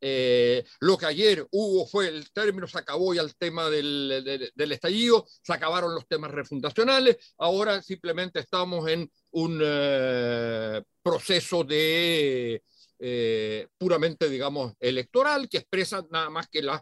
[0.00, 4.72] Eh, lo que ayer hubo fue el término, se acabó ya el tema del, del,
[4.72, 12.62] estallido, se acabaron los temas refundacionales, ahora simplemente estamos en un eh, proceso de
[12.98, 16.80] eh, puramente, digamos, electoral que expresa nada más que las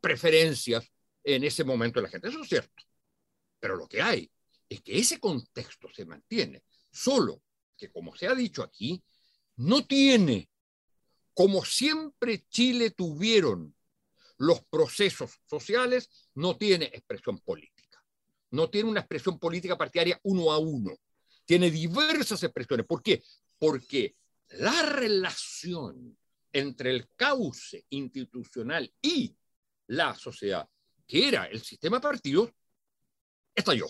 [0.00, 0.84] preferencias
[1.24, 2.28] en ese momento de la gente.
[2.28, 2.84] Eso es cierto.
[3.58, 4.30] Pero lo que hay
[4.68, 7.42] es que ese contexto se mantiene, solo
[7.76, 9.02] que, como se ha dicho aquí,
[9.56, 10.48] no tiene
[11.36, 13.76] como siempre Chile tuvieron
[14.38, 18.02] los procesos sociales, no tiene expresión política.
[18.52, 20.96] No tiene una expresión política partidaria uno a uno.
[21.44, 22.86] Tiene diversas expresiones.
[22.86, 23.22] ¿Por qué?
[23.58, 24.16] Porque
[24.48, 26.16] la relación
[26.54, 29.36] entre el cauce institucional y
[29.88, 30.66] la sociedad,
[31.06, 32.50] que era el sistema de partidos,
[33.54, 33.88] estalló.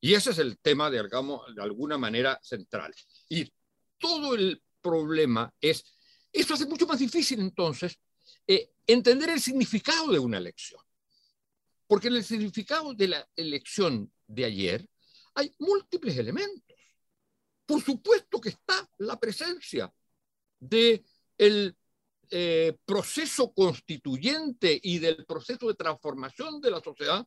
[0.00, 2.92] Y ese es el tema, de, digamos, de alguna manera central.
[3.28, 3.48] Y
[3.96, 5.84] todo el problema es
[6.32, 7.98] eso hace mucho más difícil entonces
[8.46, 10.80] eh, entender el significado de una elección.
[11.86, 14.88] Porque en el significado de la elección de ayer
[15.34, 16.76] hay múltiples elementos.
[17.64, 19.92] Por supuesto que está la presencia
[20.58, 21.76] del de
[22.30, 27.26] eh, proceso constituyente y del proceso de transformación de la sociedad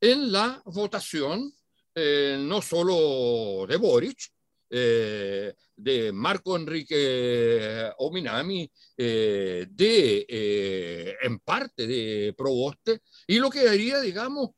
[0.00, 1.54] en la votación
[1.94, 4.32] eh, no solo de Boric,
[4.74, 13.64] eh, de Marco Enrique Ominami, eh, de, eh, en parte de Proboste, y lo que
[13.64, 14.52] daría, digamos,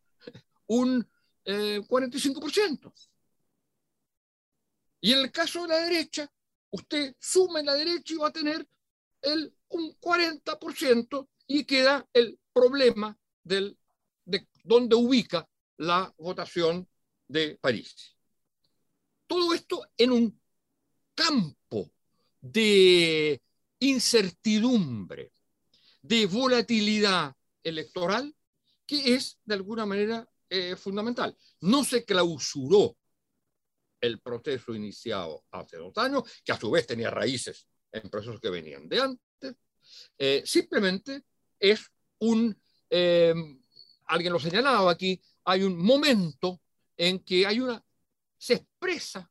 [0.66, 1.04] un
[1.44, 2.92] 45%.
[5.00, 6.30] Y en el caso de la derecha,
[6.70, 8.68] usted suma en la derecha y va a tener
[9.20, 13.76] el, un 40% y queda el problema del,
[14.24, 16.88] de dónde ubica la votación
[17.26, 18.13] de París.
[19.34, 20.40] Todo esto en un
[21.12, 21.90] campo
[22.40, 23.42] de
[23.80, 25.32] incertidumbre,
[26.00, 28.32] de volatilidad electoral,
[28.86, 31.36] que es de alguna manera eh, fundamental.
[31.62, 32.96] No se clausuró
[34.00, 38.50] el proceso iniciado hace dos años, que a su vez tenía raíces en procesos que
[38.50, 39.56] venían de antes.
[40.16, 41.24] Eh, simplemente
[41.58, 42.56] es un,
[42.88, 43.34] eh,
[44.04, 46.60] alguien lo señalaba aquí, hay un momento
[46.96, 47.84] en que hay una
[48.36, 49.30] se expresa,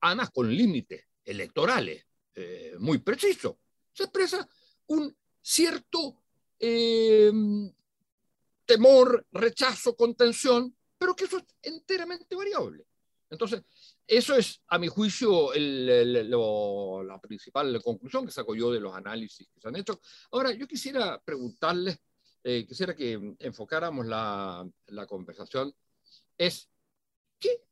[0.00, 3.56] además con límites electorales eh, muy precisos,
[3.92, 4.48] se expresa
[4.86, 6.22] un cierto
[6.58, 7.32] eh,
[8.64, 12.86] temor, rechazo, contención, pero que eso es enteramente variable.
[13.30, 13.62] Entonces,
[14.06, 19.60] eso es, a mi juicio, la principal conclusión que saco yo de los análisis que
[19.60, 20.00] se han hecho.
[20.32, 21.98] Ahora, yo quisiera preguntarles,
[22.42, 25.72] eh, quisiera que enfocáramos la, la conversación,
[26.36, 26.68] es
[27.40, 27.64] ¿Qué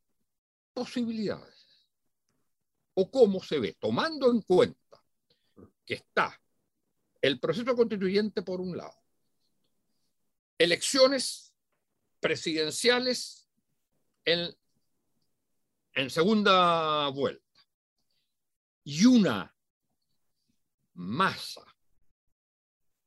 [0.72, 1.86] posibilidades
[2.94, 5.04] o cómo se ve, tomando en cuenta
[5.84, 6.40] que está
[7.22, 9.00] el proceso constituyente por un lado,
[10.58, 11.54] elecciones
[12.20, 13.48] presidenciales
[14.24, 14.56] en,
[15.94, 17.44] en segunda vuelta
[18.84, 19.54] y una
[20.94, 21.64] masa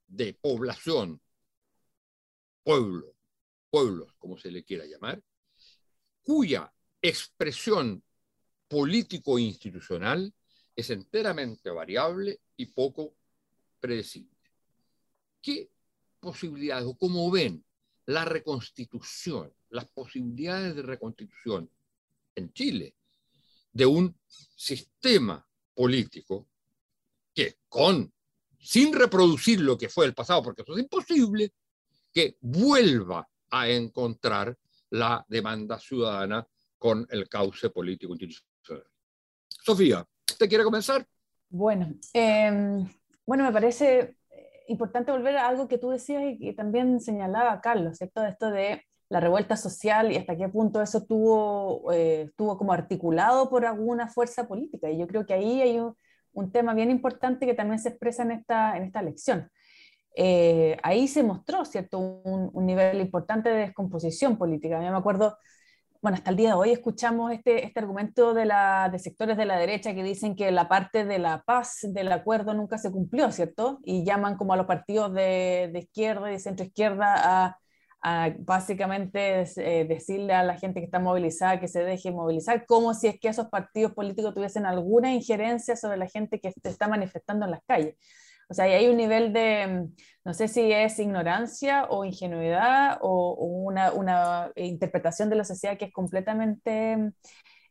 [0.08, 1.22] de población,
[2.64, 3.16] pueblo,
[3.70, 5.22] pueblos, como se le quiera llamar,
[6.24, 8.04] cuya expresión
[8.68, 10.34] político-institucional
[10.76, 13.14] es enteramente variable y poco
[13.80, 14.38] predecible.
[15.42, 15.70] ¿Qué
[16.20, 17.64] posibilidades o cómo ven
[18.06, 21.70] la reconstitución, las posibilidades de reconstitución
[22.36, 22.96] en Chile
[23.74, 26.48] de un sistema político
[27.34, 28.12] que con,
[28.60, 31.54] sin reproducir lo que fue el pasado, porque eso es imposible,
[32.14, 34.58] que vuelva a encontrar
[34.92, 38.86] la demanda ciudadana con el cauce político institucional.
[39.48, 41.06] Sofía, ¿usted quiere comenzar?
[41.50, 42.88] Bueno, em,
[43.26, 44.16] bueno, me parece
[44.68, 48.26] importante volver a algo que tú decías y que también señalaba Carlos, ¿cierto?
[48.26, 53.66] Esto de la revuelta social y hasta qué punto eso tuvo, eh, como articulado por
[53.66, 54.90] alguna fuerza política.
[54.90, 55.96] Y yo creo que ahí hay un,
[56.34, 59.52] un tema bien importante que también se expresa en esta, en esta lección.
[60.16, 64.84] Eh, ahí se mostró, ¿cierto?, un, nivel importante de descomposición política.
[64.84, 65.38] Yo me acuerdo
[66.02, 68.44] bueno, hasta el día de hoy escuchamos este, este argumento de,
[68.98, 72.80] sectores de la derecha que dicen que la parte de la paz del acuerdo nunca
[72.80, 73.80] se cumplió, ¿cierto?
[73.84, 77.58] Y llaman como a los partidos de, izquierda y de centro izquierda
[78.02, 82.96] a, básicamente eh, decirle a la gente que está movilizada que se deje movilizar, como
[82.96, 87.46] si es que esos partidos políticos tuviesen alguna injerencia sobre la gente que está manifestando
[87.46, 87.96] en las calles.
[88.52, 89.96] O sea, hay un nivel de, mm,
[90.26, 95.86] no sé si es ignorancia o ingenuidad o, una, una, interpretación de la sociedad que
[95.86, 97.14] es completamente mm,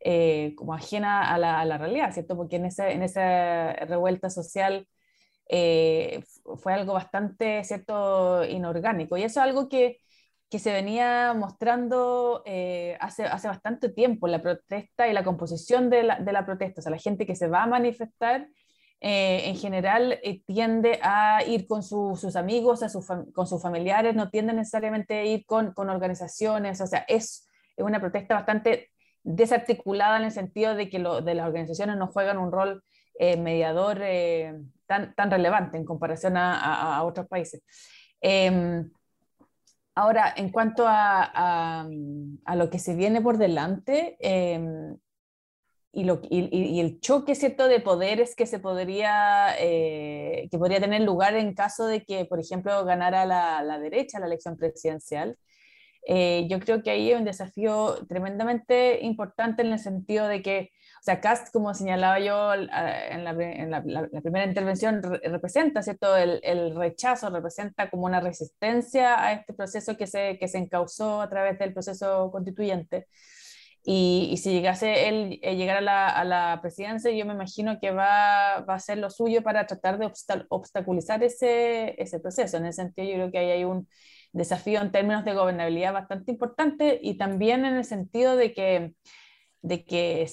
[0.00, 2.34] eh, como ajena a la, realidad, ¿cierto?
[2.36, 4.88] Porque en esa, en esa revuelta social
[5.48, 6.24] eh,
[6.62, 9.16] fue algo bastante, ¿cierto?, inorgánico.
[9.18, 9.98] Y eso es algo que,
[10.48, 16.04] que se venía mostrando eh, hace, hace bastante tiempo, la protesta y la composición de
[16.04, 18.48] la, de la protesta, o sea, la gente que se va a manifestar
[19.02, 22.84] eh, en general eh, tiende a ir con sus amigos,
[23.32, 27.48] con sus familiares, no tiende necesariamente a ir con, organizaciones, o sea, es,
[27.78, 28.90] una protesta bastante
[29.22, 32.84] desarticulada en el sentido de que las organizaciones no juegan un rol
[33.18, 34.02] eh, mediador
[34.86, 37.62] tan, tan relevante en comparación a, otros países.
[38.20, 38.90] Em,
[39.94, 41.86] ahora, en cuanto a,
[42.44, 44.98] a, lo que se viene por delante, em,
[45.92, 51.02] y, lo, y, el choque cierto de poderes que se podría eh, que podría tener
[51.02, 55.36] lugar en caso de que por ejemplo ganara la, la derecha la elección presidencial
[56.06, 60.70] eh, yo creo que ahí un desafío tremendamente importante en el sentido de que
[61.00, 62.66] o sea Cast como señalaba yo en
[63.24, 69.22] la, en la, la primera intervención representa cierto el, el, rechazo representa como una resistencia
[69.22, 73.08] a este proceso que se que se encausó a través del proceso constituyente
[73.82, 77.90] y, si llegase él eh, llegar a la, a la, presidencia, yo me imagino que
[77.90, 80.10] va, va, a hacer lo suyo para tratar de
[80.50, 82.58] obstaculizar ese, ese proceso.
[82.58, 83.88] En ese sentido, yo creo que ahí hay un
[84.32, 88.94] desafío en términos de gobernabilidad bastante importante y también en el sentido de que,
[89.62, 90.28] de que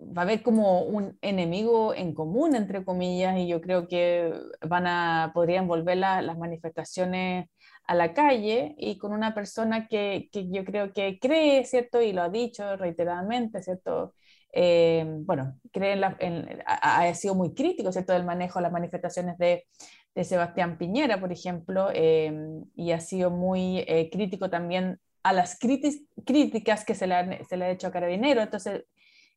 [0.00, 4.32] va a haber como un enemigo en común, entre comillas, y yo creo que
[4.66, 7.48] van a, podrían volver las manifestaciones
[7.88, 12.02] a la calle y con una persona que, que, yo creo que cree, ¿cierto?
[12.02, 14.14] Y lo ha dicho reiteradamente, ¿cierto?
[14.52, 18.12] Eh, bueno, cree en en, ha, sido muy crítico, ¿cierto?
[18.12, 19.66] Del manejo de las manifestaciones de,
[20.14, 22.30] de Sebastián Piñera, por ejemplo, eh,
[22.76, 27.56] y ha sido muy eh, crítico también a las críticas que se le, han, se
[27.56, 28.42] le ha hecho a Carabinero.
[28.42, 28.84] Entonces,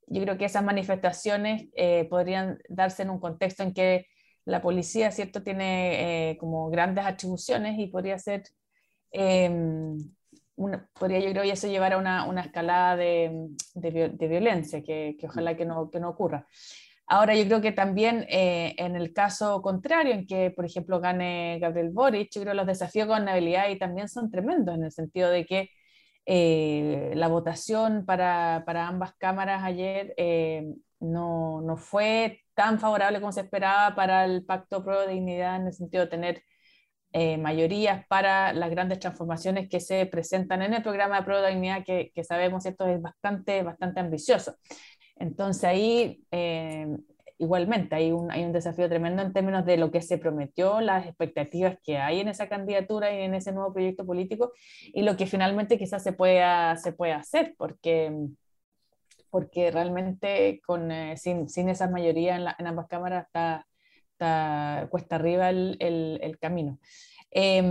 [0.08, 1.70] yo creo que esas manifestaciones
[2.10, 4.08] podrían darse en un contexto en que
[4.52, 8.44] la policía, ¿cierto?, tiene eh, como grandes atribuciones y podría ser,
[9.12, 9.98] em,
[10.56, 15.28] una, podría yo creo, eso llevar a una, una escalada de, de, violencia, que, que,
[15.28, 16.48] ojalá que no, que no ocurra.
[17.08, 21.60] Ahora, yo creo que también eh, en el caso contrario, en que, por ejemplo, gane
[21.60, 24.92] Gabriel Boric, yo creo que los desafíos con gobernabilidad ahí también son tremendos, en el
[24.92, 25.70] sentido de que
[26.26, 30.14] eh, la votación para, para, ambas cámaras ayer
[31.00, 35.74] no, no, fue tan favorable como se esperaba para el Pacto Pro Dignidad en el
[35.74, 36.44] sentido de tener
[37.14, 41.84] eh, mayorías para las grandes transformaciones que se presentan en el programa de Pro Dignidad,
[41.86, 44.56] que, que sabemos esto es bastante, bastante ambicioso.
[45.18, 46.88] Entonces ahí eh,
[47.42, 51.08] igualmente hay un, hay un desafío tremendo en términos de lo que se prometió, las
[51.08, 54.54] expectativas que hay en esa candidatura y en ese nuevo proyecto político
[54.94, 58.14] y lo que finalmente quizás se pueda, se pueda hacer, porque
[59.32, 63.66] porque realmente con, eh, sin, sin, esa mayoría en, en ambas cámaras está,
[64.12, 66.78] está, cuesta arriba el, el, el camino.
[67.32, 67.64] Eh,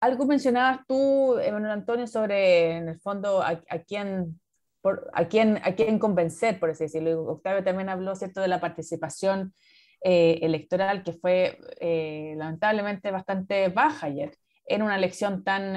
[0.00, 4.38] algo mencionabas tú, Emanuel Antonio, sobre en el fondo a, a quién
[4.80, 7.22] por, a, quién, a quién convencer, por así decirlo.
[7.24, 8.40] Octavio también habló ¿cierto?
[8.40, 9.54] de la participación
[10.00, 11.58] electoral que fue
[12.36, 14.30] lamentablemente bastante baja ayer
[14.64, 15.74] en una elección tan,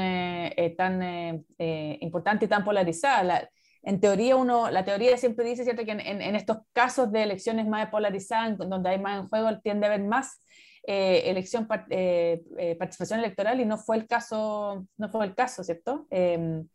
[0.78, 3.49] tan importante y tan polarizada.
[3.84, 5.84] En teoría, uno, la teoría siempre dice ¿cierto?
[5.84, 9.90] que en, estos casos de elecciones más polarizadas, donde hay más en juego, tiende a
[9.90, 10.40] haber más
[10.84, 15.64] eh, elección, eh, eh, participación electoral y no fue el caso, no fue el caso,
[15.64, 16.08] ¿cierto?
[16.10, 16.68] Em,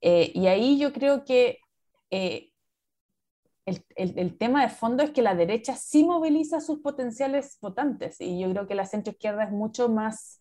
[0.00, 1.58] y ahí yo creo que
[2.10, 2.52] el,
[3.64, 8.38] el, el, tema de fondo es que la derecha sí moviliza sus potenciales votantes y
[8.38, 10.40] yo creo que la centroizquierda es mucho más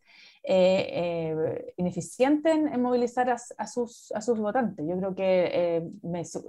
[1.78, 4.86] ineficiente en, movilizar a, a, sus, a sus votantes.
[4.88, 5.90] Yo creo que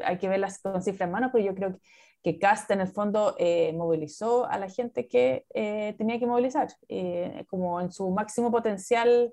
[0.04, 1.80] hay que verlas con cifras en mano, pero yo creo que
[2.26, 6.66] que Cast en el fondo eh, movilizó a la gente que eh, tenía que movilizar,
[6.88, 9.32] eh, como en su máximo potencial,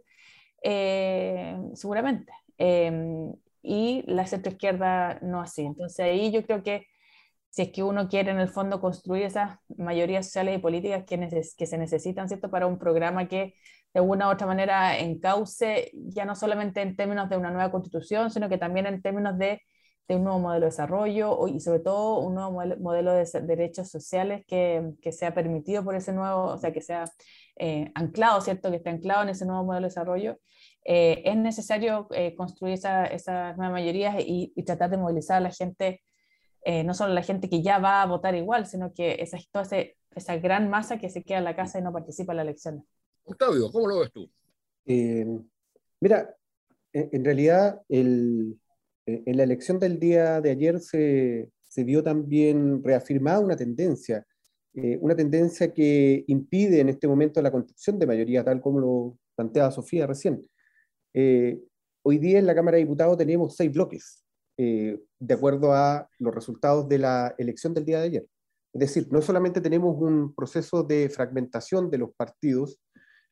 [1.73, 2.31] seguramente.
[2.59, 3.33] Em,
[3.63, 5.63] y la centroizquierda no así.
[5.63, 6.85] Entonces ahí yo creo que
[7.49, 11.17] si es que uno quiere en el fondo construir esas mayorías sociales y políticas que,
[11.57, 12.51] que se necesitan, ¿cierto?
[12.51, 13.55] Para un programa que
[13.93, 18.31] de una u otra manera encauce, ya no solamente en términos de una nueva constitución,
[18.31, 19.61] sino que también en términos de
[20.07, 24.43] de un nuevo modelo de desarrollo y sobre todo un nuevo modelo de derechos sociales
[24.47, 27.05] que, que sea permitido por ese nuevo, o sea, que sea
[27.55, 28.69] eh, anclado, ¿cierto?
[28.69, 30.39] Que esté anclado en ese nuevo modelo de desarrollo.
[30.85, 35.39] Eh, es necesario eh, construir esas esa nuevas mayorías y, y, tratar de movilizar a
[35.41, 36.01] la gente,
[36.85, 39.65] no solo la gente que ya va a votar igual, sino que esa, toda
[40.15, 42.83] esa gran masa que se queda en la casa y no participa en las elecciones.
[43.23, 44.29] Octavio, ¿cómo lo ves tú?
[44.85, 46.35] mira,
[46.91, 48.59] en realidad el,
[49.05, 54.25] eh, en la elección del día de ayer se, se vio también reafirmada una tendencia,
[54.73, 59.17] eh, una tendencia que impide en este momento la construcción de mayoría, tal como lo
[59.35, 60.41] planteaba Sofía recién.
[61.13, 61.59] Eh,
[62.03, 64.19] hoy día en la Cámara de Diputados tenemos seis bloques,
[64.55, 68.27] de acuerdo a los resultados de la elección del día de ayer.
[68.71, 72.79] Es decir, no solamente tenemos un proceso de fragmentación de los partidos,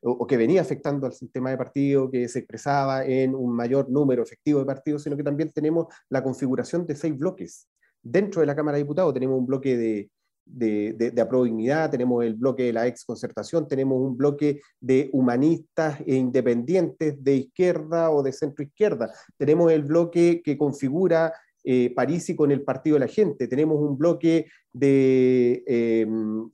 [0.01, 4.23] o, que venía afectando al sistema de partido, que se expresaba en un mayor número
[4.23, 7.67] efectivo de partidos, sino que también tenemos la configuración de seis bloques.
[8.01, 10.09] Dentro de la Cámara de Diputados tenemos un bloque de,
[10.45, 16.15] de, de, tenemos el bloque de la ex concertación, tenemos un bloque de humanistas e
[16.15, 21.33] independientes de izquierda o de centro izquierda, tenemos el bloque que configura
[21.63, 26.07] eh, Parisi con el Partido de la Gente, tenemos un bloque de, eh,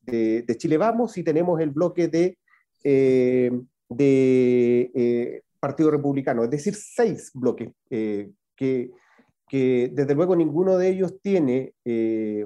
[0.03, 2.37] de, de, Chile Vamos y tenemos el bloque de
[2.89, 3.51] eh,
[3.89, 8.91] de eh, Partido Republicano, es decir, seis bloques eh, que,
[9.45, 11.73] que, desde luego ninguno de ellos tiene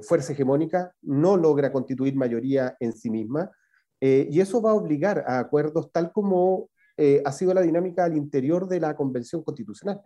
[0.02, 3.52] fuerza hegemónica, no logra constituir mayoría en sí misma,
[4.00, 6.70] y eso va a obligar a acuerdos tal como
[7.24, 10.00] ha sido la dinámica al interior de la Convención Constitucional.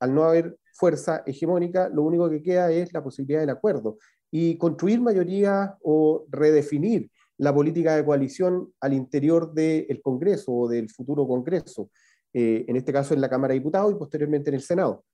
[0.00, 3.96] al no haber fuerza hegemónica, lo único que queda es la posibilidad del acuerdo.
[4.30, 10.88] Y construir mayoría o redefinir la política de coalición al interior del Congreso o del
[10.88, 11.90] futuro Congreso,
[12.32, 15.04] eh, en este caso en la Cámara de Diputados y posteriormente en el Senado.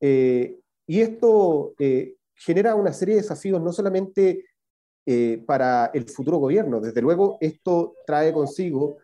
[0.00, 4.44] Eh, y esto eh, genera una serie de desafíos no solamente
[5.46, 8.98] para el futuro gobierno, desde luego esto trae consigo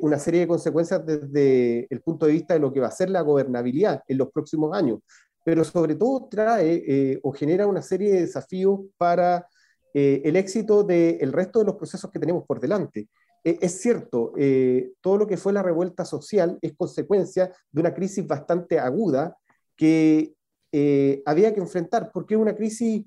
[0.00, 3.10] una serie de consecuencias desde el punto de vista de lo que va a ser
[3.10, 5.00] la gobernabilidad en los próximos años,
[5.44, 9.46] pero sobre todo trae o genera una serie de desafíos para
[9.96, 13.08] eh, el éxito del resto de los procesos que tenemos por delante.
[13.44, 17.94] Eh, es cierto, eh, todo lo que fue la revuelta social es consecuencia de una
[17.94, 19.36] crisis bastante aguda
[19.76, 20.34] que
[21.24, 23.04] había que enfrentar, porque es una crisis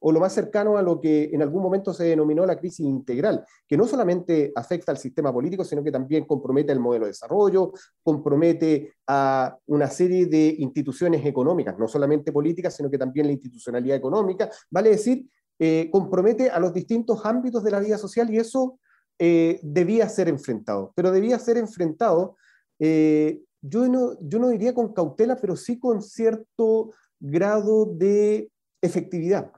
[0.00, 3.42] o lo más cercano a lo que en algún momento se denominó la crisis integral,
[3.66, 7.72] que no solamente afecta al sistema político, sino que también compromete el modelo de desarrollo,
[8.02, 13.96] compromete a una serie de instituciones económicas, no solamente políticas, sino que también la institucionalidad
[13.96, 15.26] económica, vale decir
[15.58, 18.78] eh, compromete a los distintos ámbitos de la vida social y eso
[19.18, 20.92] eh, debía ser enfrentado.
[20.94, 22.36] Pero debía ser enfrentado,
[22.78, 28.50] eh, yo, no, yo no diría con cautela, pero sí con cierto grado de
[28.82, 29.50] efectividad,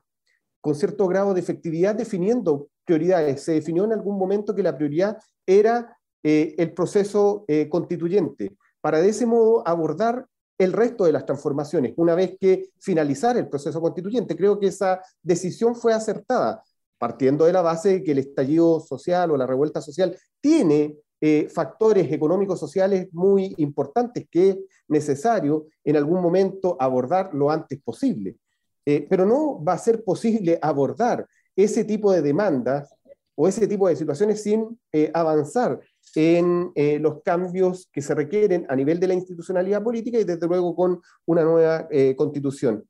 [0.60, 3.42] con cierto grado de efectividad definiendo prioridades.
[3.42, 9.24] Se definió en algún momento que la prioridad era el proceso constituyente, para de ese
[9.24, 10.26] modo abordar
[10.58, 14.36] el resto de las transformaciones, una vez que finalizara el proceso constituyente.
[14.36, 16.62] Creo que esa decisión fue acertada,
[16.98, 21.48] partiendo de la base de que el estallido social o la revuelta social tiene eh,
[21.48, 28.36] factores económicos sociales muy importantes que es necesario en algún momento abordar lo antes posible.
[28.84, 32.94] Eh, pero no va a ser posible abordar ese tipo de demandas
[33.34, 35.78] o ese tipo de situaciones sin eh, avanzar
[36.14, 40.46] en eh, los cambios que se requieren a nivel de la institucionalidad política y desde
[40.46, 42.84] luego con una nueva eh, constitución.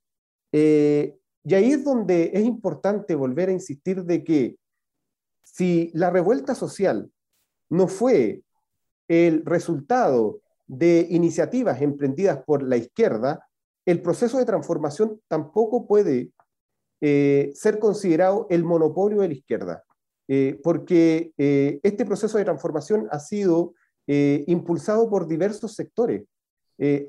[0.52, 4.56] Eh, y ahí es donde es importante volver a insistir de que
[5.42, 7.10] si la revuelta social
[7.70, 8.42] no fue
[9.08, 13.46] el resultado de iniciativas emprendidas por la izquierda,
[13.86, 16.32] el proceso de transformación tampoco puede
[17.00, 19.84] ser considerado el monopolio de la izquierda,
[20.28, 23.74] eh, porque eh, este proceso de transformación ha sido
[24.46, 26.24] impulsado por diversos sectores,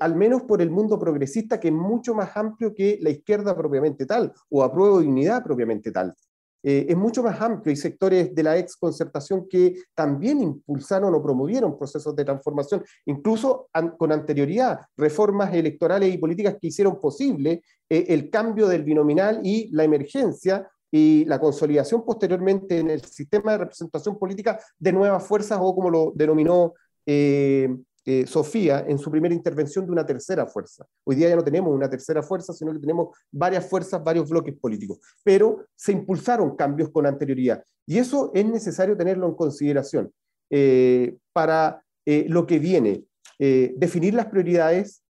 [0.00, 4.04] al menos por el mundo progresista, que es mucho más amplio que la izquierda propiamente
[4.04, 6.14] tal, o apruebo dignidad propiamente tal.
[6.62, 7.72] Eh, es mucho más amplio.
[7.72, 13.68] y sectores de la ex concertación que también impulsaron o promovieron procesos de transformación, incluso
[13.96, 19.70] con anterioridad, reformas electorales y políticas que hicieron posible eh, el cambio del binominal y
[19.72, 25.58] la emergencia y la consolidación posteriormente en el sistema de representación política de nuevas fuerzas
[25.60, 26.74] o como lo denominó
[27.06, 27.68] eh,
[28.06, 30.86] eh, Sofía en su primera intervención de una tercera fuerza.
[31.04, 34.54] Hoy día ya no tenemos una tercera fuerza, sino que tenemos varias fuerzas, varios bloques
[34.56, 34.98] políticos.
[35.22, 37.62] Pero se impulsaron cambios con anterioridad.
[37.86, 40.10] Y eso es necesario tenerlo en consideración
[40.48, 43.04] eh, para lo que viene.
[43.38, 45.02] definir las prioridades,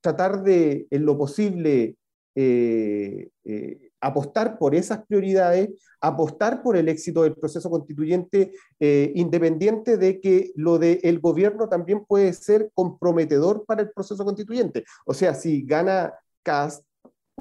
[0.00, 1.96] tratar de, en lo posible,
[4.00, 5.70] apostar por esas prioridades,
[6.00, 12.04] apostar por el éxito del proceso constituyente, eh, independiente de que lo del gobierno también
[12.06, 14.84] puede ser comprometedor para el proceso constituyente.
[15.04, 16.84] O sea, si gana Cast,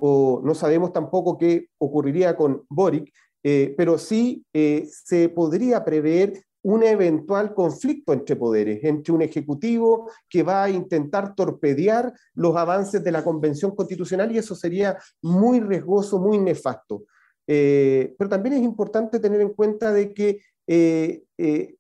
[0.01, 6.43] o no sabemos tampoco qué ocurriría con Boric, eh, pero sí eh, se podría prever
[6.62, 13.03] un eventual conflicto entre poderes, entre un ejecutivo que va a intentar torpedear los avances
[13.03, 17.03] de la Convención Constitucional y eso sería muy riesgoso, muy nefasto.
[17.47, 21.76] Eh, pero también es importante tener en cuenta de que eh, eh,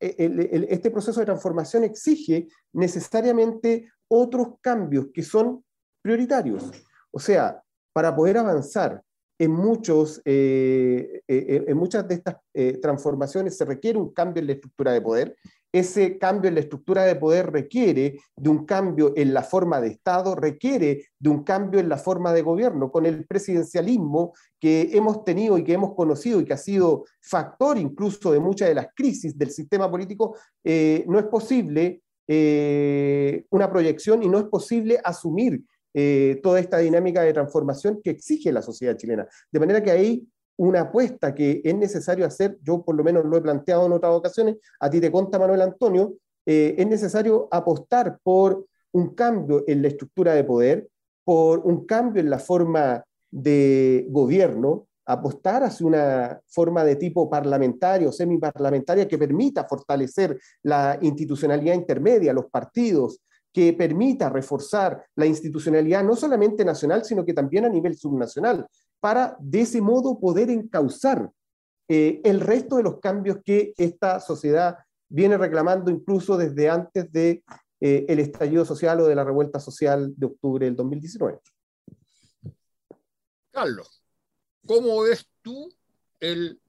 [0.69, 5.63] este proceso de transformación exige necesariamente otros cambios que son
[6.01, 6.71] prioritarios.
[7.11, 7.61] O sea,
[7.93, 9.03] para poder avanzar
[9.39, 12.35] en, muchos, eh, eh, eh, en muchas de estas
[12.81, 15.37] transformaciones se requiere un cambio en la estructura de poder.
[15.71, 19.89] Ese cambio en la estructura de poder requiere de un cambio en la forma de
[19.89, 22.91] Estado, requiere de un cambio en la forma de gobierno.
[22.91, 27.77] Con el presidencialismo que hemos tenido y que hemos conocido y que ha sido factor
[27.77, 32.01] incluso de muchas de las crisis del sistema político, no es posible
[33.51, 35.63] una proyección y no es posible asumir
[35.93, 39.27] eh, toda esta dinámica de transformación que exige la sociedad chilena.
[39.51, 40.27] De manera que hay
[40.57, 44.13] una apuesta que es necesario hacer, yo por lo menos lo he planteado en otras
[44.13, 46.15] ocasiones, a ti te conta Manuel Antonio,
[46.45, 50.87] eh, es necesario apostar por un cambio en la estructura de poder,
[51.23, 58.11] por un cambio en la forma de gobierno, apostar hacia una forma de tipo parlamentario,
[58.11, 63.19] semiparlamentaria, que permita fortalecer la institucionalidad intermedia, los partidos,
[63.51, 68.67] que permita reforzar la institucionalidad no solamente nacional, sino que también a nivel subnacional,
[68.99, 71.31] para de ese modo poder encauzar
[71.87, 74.77] eh, el resto de los cambios que esta sociedad
[75.07, 77.43] viene reclamando incluso desde antes de
[77.81, 81.39] eh, estallido social o de la revuelta social de octubre del 2019.
[83.51, 84.03] Carlos,
[84.65, 85.67] ¿cómo ves tú
[86.19, 86.61] el,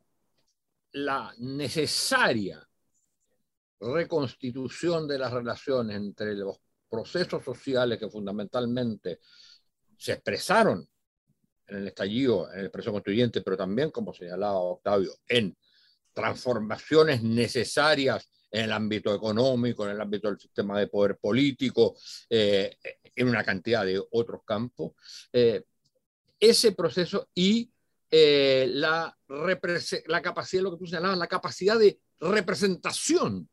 [0.93, 2.66] la necesaria
[3.81, 6.61] reconstitución de las relaciones entre los
[6.91, 9.20] procesos sociales que fundamentalmente
[9.97, 10.86] se expresaron
[11.66, 15.57] en el estallido, en el proceso constituyente, pero también, como señalaba Octavio, en
[16.12, 21.97] transformaciones necesarias en el ámbito económico, en el ámbito del sistema de poder político,
[22.28, 22.76] eh,
[23.14, 24.93] en una cantidad de otros campos.
[25.32, 25.62] Eh,
[26.41, 27.70] ese proceso y
[28.11, 33.49] eh, la, la capacidad, lo que tú señalabas, la capacidad de representación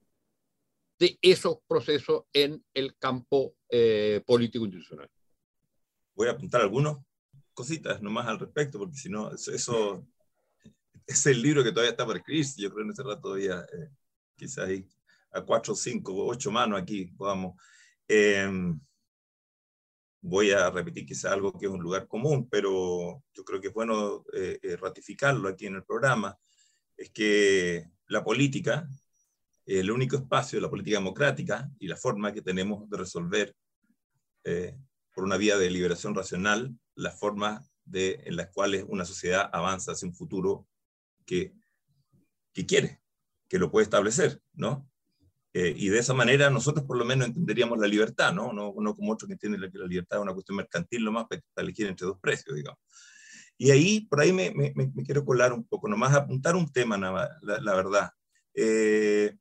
[0.99, 5.09] de esos procesos en el campo eh, político institucional.
[6.15, 6.97] Voy a apuntar algunas
[7.53, 10.07] cositas nomás al respecto, porque si no, eso,
[11.07, 12.45] es el libro que todavía está por escribir.
[12.57, 13.89] Yo creo en ese rato todavía, eh,
[14.35, 14.87] quizás hay
[15.31, 17.59] a cuatro, cinco, ocho manos aquí, podamos.
[18.07, 18.79] Em,
[20.21, 23.73] voy a repetir quizás algo que es un lugar común, pero yo creo que es
[23.73, 26.37] bueno eh, ratificarlo aquí en el programa,
[26.95, 28.89] es que la política
[29.67, 33.53] el único espacio de la política democrática y la forma que tenemos de resolver
[34.45, 34.77] eh,
[35.13, 39.91] por una vía de liberación racional las formas de, en las cuales una sociedad avanza
[39.91, 40.67] hacia un futuro
[41.25, 41.53] que,
[42.53, 43.01] que quiere,
[43.49, 44.89] que lo puede establecer, ¿no?
[45.53, 48.53] Eh, y de esa manera nosotros por lo menos entenderíamos la libertad, ¿no?
[48.53, 51.25] No, no como otros que entienden que la libertad es una cuestión mercantil lo más
[51.27, 52.79] para elegir entre dos precios, digamos.
[53.57, 56.97] Y ahí, por ahí me, me, me quiero colar un poco, nomás apuntar un tema,
[56.97, 58.11] la, la verdad.
[58.53, 59.35] Eh,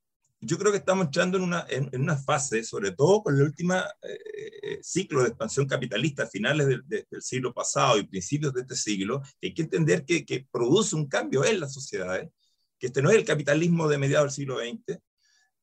[0.46, 3.74] yo creo que estamos entrando en una, en, una fase, sobre todo con el último
[3.74, 4.18] eh,
[4.62, 9.48] eh, ciclo de expansión capitalista, finales del siglo pasado y principios de este siglo, que
[9.48, 12.30] hay que entender que, que, produce un cambio en las sociedades
[12.78, 14.98] que este no es el capitalismo de mediados del siglo XX,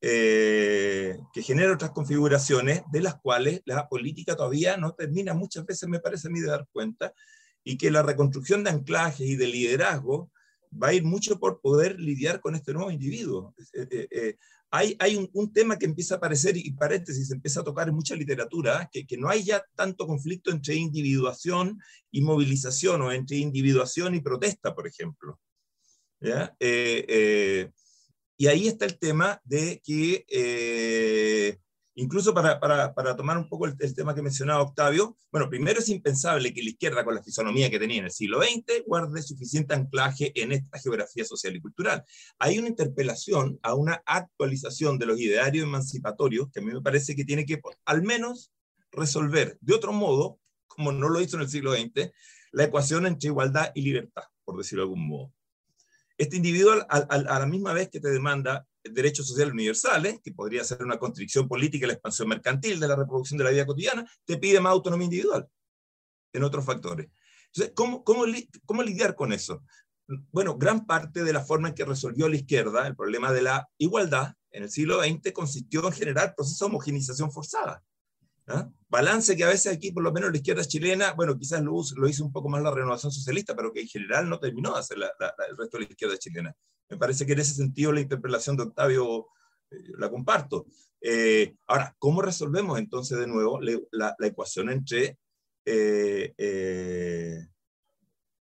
[0.02, 5.88] eh, que genera otras configuraciones de las cuales la política todavía no termina muchas veces,
[5.88, 7.14] me parece a mí, de dar cuenta,
[7.64, 10.32] y que la reconstrucción de anclajes y de liderazgo
[10.82, 13.54] va a ir mucho por poder lidiar con este nuevo individuo.
[13.74, 14.38] Eh, eh,
[14.74, 18.16] hay, hay un, tema que empieza a aparecer, y paréntesis, empieza a tocar en mucha
[18.16, 21.80] literatura, que, que no hay ya tanto conflicto entre individuación
[22.12, 25.40] y movilización, o entre individuación y protesta, por ejemplo.
[26.20, 26.56] ¿Ya?
[28.38, 31.58] Y ahí está el tema de que, eh,
[31.96, 35.90] incluso para, para, para, tomar un poco el, tema que mencionaba Octavio, bueno, primero es
[35.90, 39.74] impensable que la izquierda, con la fisonomía que tenía en el siglo XX, guarde suficiente
[39.74, 42.04] anclaje en esta geografía social y cultural.
[42.40, 47.16] Hay una interpelación a una actualización de los idearios emancipatorios que a mí me parece
[47.16, 48.52] que tiene que, al menos,
[48.92, 52.12] resolver de otro modo, como no lo hizo en el siglo XX,
[52.52, 55.34] la ecuación entre igualdad y libertad, por decirlo de algún modo.
[56.18, 60.84] Este individuo, a, la misma vez que te demanda derechos sociales universales, que podría ser
[60.84, 64.60] una constricción política la expansión mercantil de la reproducción de la vida cotidiana, te pide
[64.60, 65.48] más autonomía individual
[66.34, 67.10] en otros factores.
[67.48, 68.26] Entonces, ¿cómo, cómo,
[68.66, 69.64] cómo lidiar con eso?
[70.32, 73.70] Bueno, gran parte de la forma en que resolvió la izquierda el problema de la
[73.78, 77.84] igualdad en el siglo XX consistió en generar procesos de homogenización forzada.
[78.48, 78.70] ¿Ah?
[78.90, 82.08] Balance que a veces aquí, por lo menos la izquierda chilena, bueno, quizás lo, lo,
[82.08, 84.98] hizo un poco más la renovación socialista, pero que en general no terminó de hacer
[84.98, 86.56] el resto de la izquierda chilena.
[86.90, 89.28] Me parece que en ese sentido la interpelación de Octavio
[89.72, 90.68] eh, la comparto.
[91.02, 95.18] Eh, ahora, ¿cómo resolvemos entonces de nuevo la, ecuación entre
[95.66, 97.48] eh,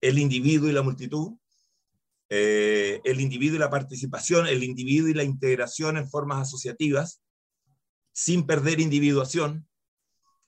[0.00, 1.36] el individuo y la multitud?
[2.34, 7.22] el individuo y la participación, el individuo y la integración en formas asociativas,
[8.12, 9.68] sin perder individuación,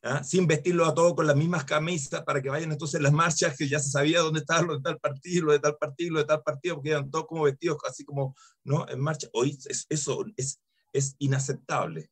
[0.05, 0.23] ¿ah?
[0.23, 3.69] sin vestirlo a todos con las mismas camisas para que vayan entonces las marchas que
[3.69, 6.27] ya se sabía dónde estaba lo de tal partido, lo de tal partido, lo de
[6.27, 8.87] tal partido, porque eran todos como vestidos así como, ¿no?
[8.89, 9.29] En marcha.
[9.33, 10.61] Hoy eso es,
[10.93, 12.11] es inaceptable.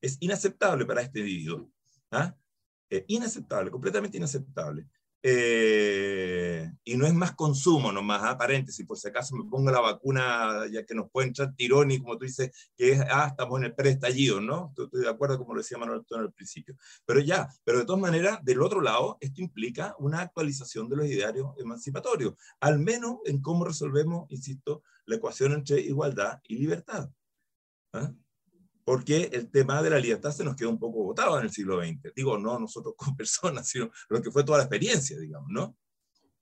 [0.00, 1.70] Es inaceptable para este individuo.
[2.10, 2.34] ¿ah?
[2.90, 4.86] Eh, inaceptable, completamente inaceptable.
[5.26, 8.36] Eh, y no es más consumo nomás, ¿ah?
[8.36, 11.98] paréntesis, por si acaso me pongo la vacuna, ya que nos puede entrar tirón y
[11.98, 14.74] como tú dices, que es, ah, estamos en el preestallido, ¿no?
[14.76, 16.76] Estoy de acuerdo como lo decía Manuel en el principio.
[17.06, 21.06] Pero ya, pero de todas maneras, del otro lado, esto implica una actualización de los
[21.06, 27.08] idearios emancipatorios, al menos en cómo resolvemos, insisto, la ecuación entre igualdad y libertad.
[27.94, 28.12] ¿ah?
[28.84, 31.82] Porque el tema de la libertad se nos quedó un poco botado en el siglo
[31.82, 32.12] XX.
[32.14, 35.76] Digo, no nosotros como personas, sino lo que fue toda la experiencia, digamos, ¿no?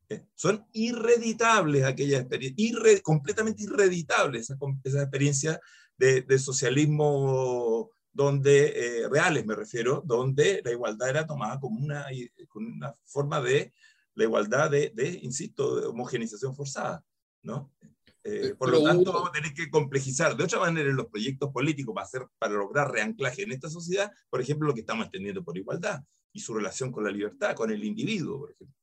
[0.08, 5.58] Eh, son irreditables aquellas experiencias, completamente irreditables esas, esa experiencias
[5.96, 12.06] de, de, socialismo donde, eh, reales me refiero, donde la igualdad era tomada como una,
[12.48, 13.72] como una forma de,
[14.14, 17.02] la igualdad de, de, insisto, de homogenización forzada,
[17.42, 17.72] ¿no?
[18.24, 21.92] Eh, por lo tanto, vamos a tener que complejizar de otra manera los proyectos políticos
[21.94, 25.58] para, hacer, para lograr reanclaje en esta sociedad, por ejemplo, lo que estamos entendiendo por
[25.58, 26.00] igualdad
[26.32, 28.76] y su relación con la libertad, con el individuo, por ejemplo.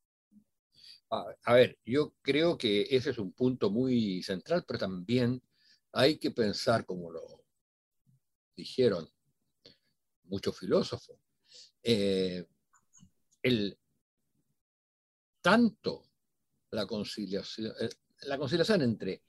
[1.12, 5.42] A ver, yo creo que ese es un punto muy central, pero también
[5.92, 7.44] hay que pensar, como lo
[8.56, 9.10] dijeron
[10.26, 11.18] muchos filósofos,
[11.82, 12.46] eh,
[13.42, 13.80] el,
[15.42, 16.06] tanto
[16.72, 17.90] la conciliación, eh,
[18.24, 19.24] la conciliación entre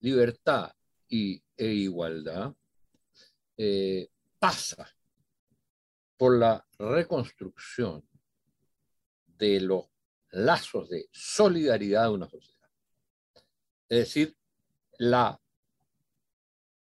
[0.00, 0.72] libertad
[1.08, 2.54] y, e igualdad
[3.56, 4.88] eh, pasa
[6.16, 8.06] por la reconstrucción
[9.26, 9.86] de los
[10.30, 12.70] lazos de solidaridad de una sociedad.
[13.88, 14.36] Es decir,
[14.98, 15.40] la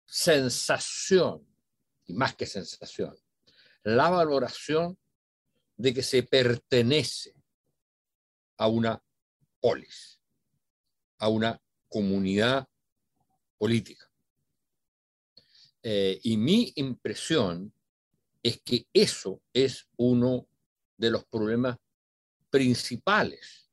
[0.05, 1.47] sensación,
[2.05, 3.15] y más que sensación,
[3.83, 4.97] la valoración
[5.77, 7.35] de que se pertenece
[8.57, 9.01] a una
[9.61, 10.19] polis,
[11.19, 12.67] a una comunidad
[13.57, 14.09] política.
[15.83, 17.73] Eh, y mi impresión
[18.43, 20.47] es que eso es uno
[20.97, 21.77] de los problemas
[22.49, 23.69] principales,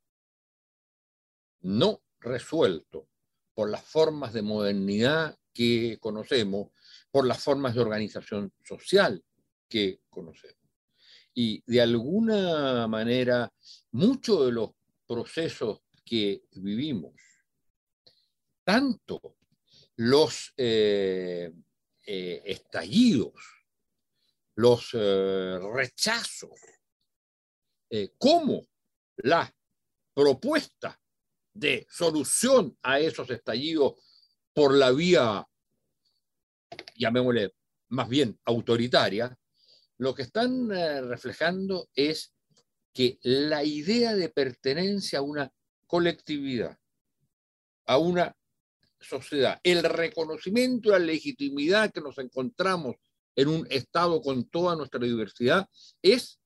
[1.61, 3.09] no resuelto
[3.55, 6.71] por las formas de modernidad que conocemos,
[7.11, 9.25] por las formas de organización social
[9.69, 10.59] que conocemos.
[11.33, 13.53] Y de alguna manera,
[13.93, 14.71] muchos de los
[15.07, 17.15] procesos que vivimos
[18.65, 19.37] tanto
[19.97, 21.53] los eh,
[22.07, 23.35] eh, estallidos,
[24.57, 26.59] los eh, rechazos,
[28.19, 28.67] como
[29.19, 29.55] la
[30.13, 31.01] propuesta
[31.53, 33.95] de solución a esos estallidos
[34.53, 35.47] por la vía,
[36.97, 37.55] llamémosle
[37.91, 39.39] más bien autoritaria,
[39.99, 40.71] lo que están
[41.09, 42.35] reflejando es
[42.93, 45.53] que la idea de pertenencia a una
[45.87, 46.77] colectividad,
[47.87, 48.37] a una
[49.05, 52.97] sociedad, el reconocimiento y la legitimidad que nos encontramos
[53.37, 55.69] en un Estado con toda nuestra diversidad
[56.03, 56.41] es,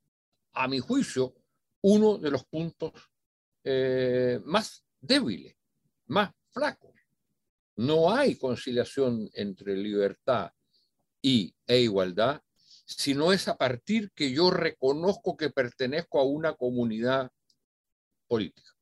[0.53, 1.35] a mi juicio,
[1.83, 2.93] uno de los puntos
[3.65, 5.57] eh, más débiles,
[6.07, 6.95] más flacos.
[7.77, 10.51] No hay conciliación entre libertad
[11.23, 12.43] y, e igualdad,
[12.85, 17.31] sino es a partir que yo reconozco que pertenezco a una comunidad
[18.27, 18.73] política.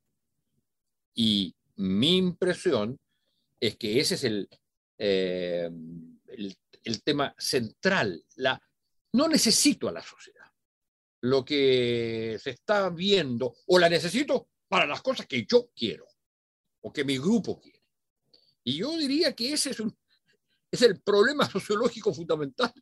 [1.14, 2.99] Y mi impresión
[3.61, 4.49] es que ese es el,
[4.99, 5.71] eh,
[6.29, 8.25] el, el, tema central.
[8.37, 8.61] La,
[9.13, 10.47] no necesito a la sociedad.
[11.23, 16.07] Lo que se está viendo, o la necesito para las cosas que yo quiero,
[16.83, 17.83] o que mi grupo quiere.
[18.65, 19.83] Y yo diría que ese es,
[20.71, 22.73] es el problema sociológico fundamental.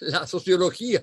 [0.00, 1.02] La sociología,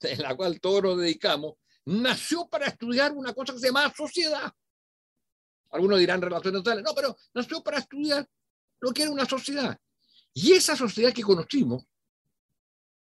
[0.00, 1.54] en la cual todos nos dedicamos,
[1.86, 4.52] nació para estudiar una cosa que se llama sociedad.
[5.70, 8.26] Algunos dirán relaciones sociales, no, pero nació para estudiar
[8.80, 9.78] lo que era una sociedad.
[10.32, 11.84] Y esa sociedad que conocimos,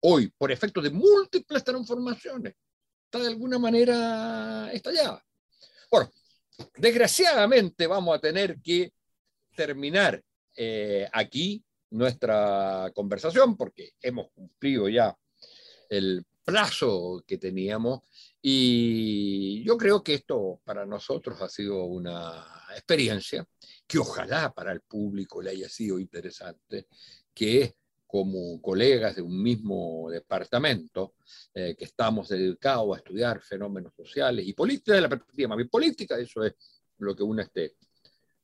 [0.00, 2.54] hoy, por efecto de múltiples transformaciones,
[3.04, 5.24] está de alguna manera estallada.
[5.90, 6.10] Bueno,
[6.76, 8.92] desgraciadamente vamos a tener que
[9.54, 10.22] terminar
[10.54, 15.16] eh, aquí nuestra conversación porque hemos cumplido ya
[15.88, 18.00] el plazo que teníamos
[18.40, 23.46] y yo creo que esto para nosotros ha sido una experiencia
[23.86, 26.86] que ojalá para el público le haya sido interesante,
[27.34, 27.74] que
[28.06, 31.14] como colegas de un mismo departamento,
[31.52, 35.68] eh, que estamos dedicados a estudiar fenómenos sociales y política de la perspectiva más bien
[35.68, 36.54] política, eso es
[36.98, 37.76] lo que une este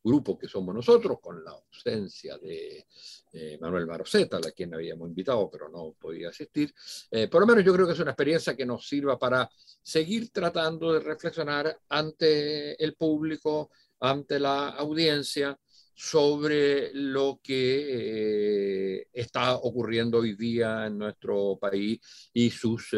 [0.04, 2.86] grupo que somos nosotros, con la ausencia de
[3.32, 6.74] eh, Manuel Maroceta, a quien habíamos invitado, pero no podía asistir.
[7.10, 9.48] Eh, por lo menos yo creo que es una experiencia que nos sirva para
[9.82, 15.58] seguir tratando de reflexionar ante el público, ante la audiencia,
[15.96, 22.00] sobre lo que eh, está ocurriendo hoy día en nuestro país
[22.32, 22.90] y sus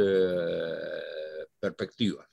[1.61, 2.27] perspectivas.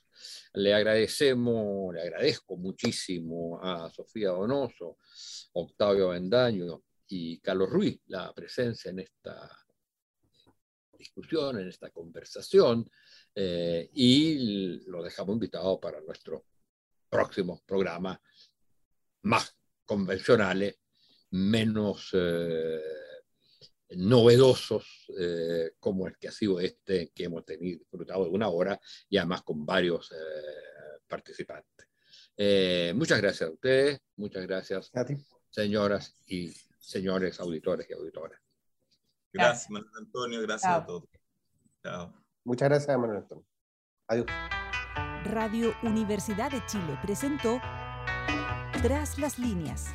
[0.54, 4.98] Le agradecemos, le agradezco muchísimo a Sofía Donoso,
[5.54, 9.50] Octavio Bendaño y Carlos Ruiz la presencia en esta
[10.96, 12.88] discusión, en esta conversación,
[13.34, 16.42] eh, y lo dejamos invitado para nuestros
[17.10, 18.18] próximos programas
[19.22, 20.78] más convencionales,
[21.30, 22.80] menos eh,
[23.96, 28.80] novedosos eh, como el que ha sido este que hemos tenido, disfrutado de una hora
[29.08, 31.88] y además con varios eh, participantes.
[32.36, 35.16] Eh, muchas gracias a ustedes, muchas gracias, a ti.
[35.50, 38.40] señoras y señores auditores y auditoras.
[39.32, 40.80] Gracias, Manuel Antonio, gracias Chao.
[40.80, 41.04] a todos.
[41.82, 42.24] Chao.
[42.44, 43.46] Muchas gracias, Manuel Antonio.
[44.08, 44.26] Adiós.
[45.24, 47.60] Radio Universidad de Chile presentó
[48.82, 49.94] Tras las líneas.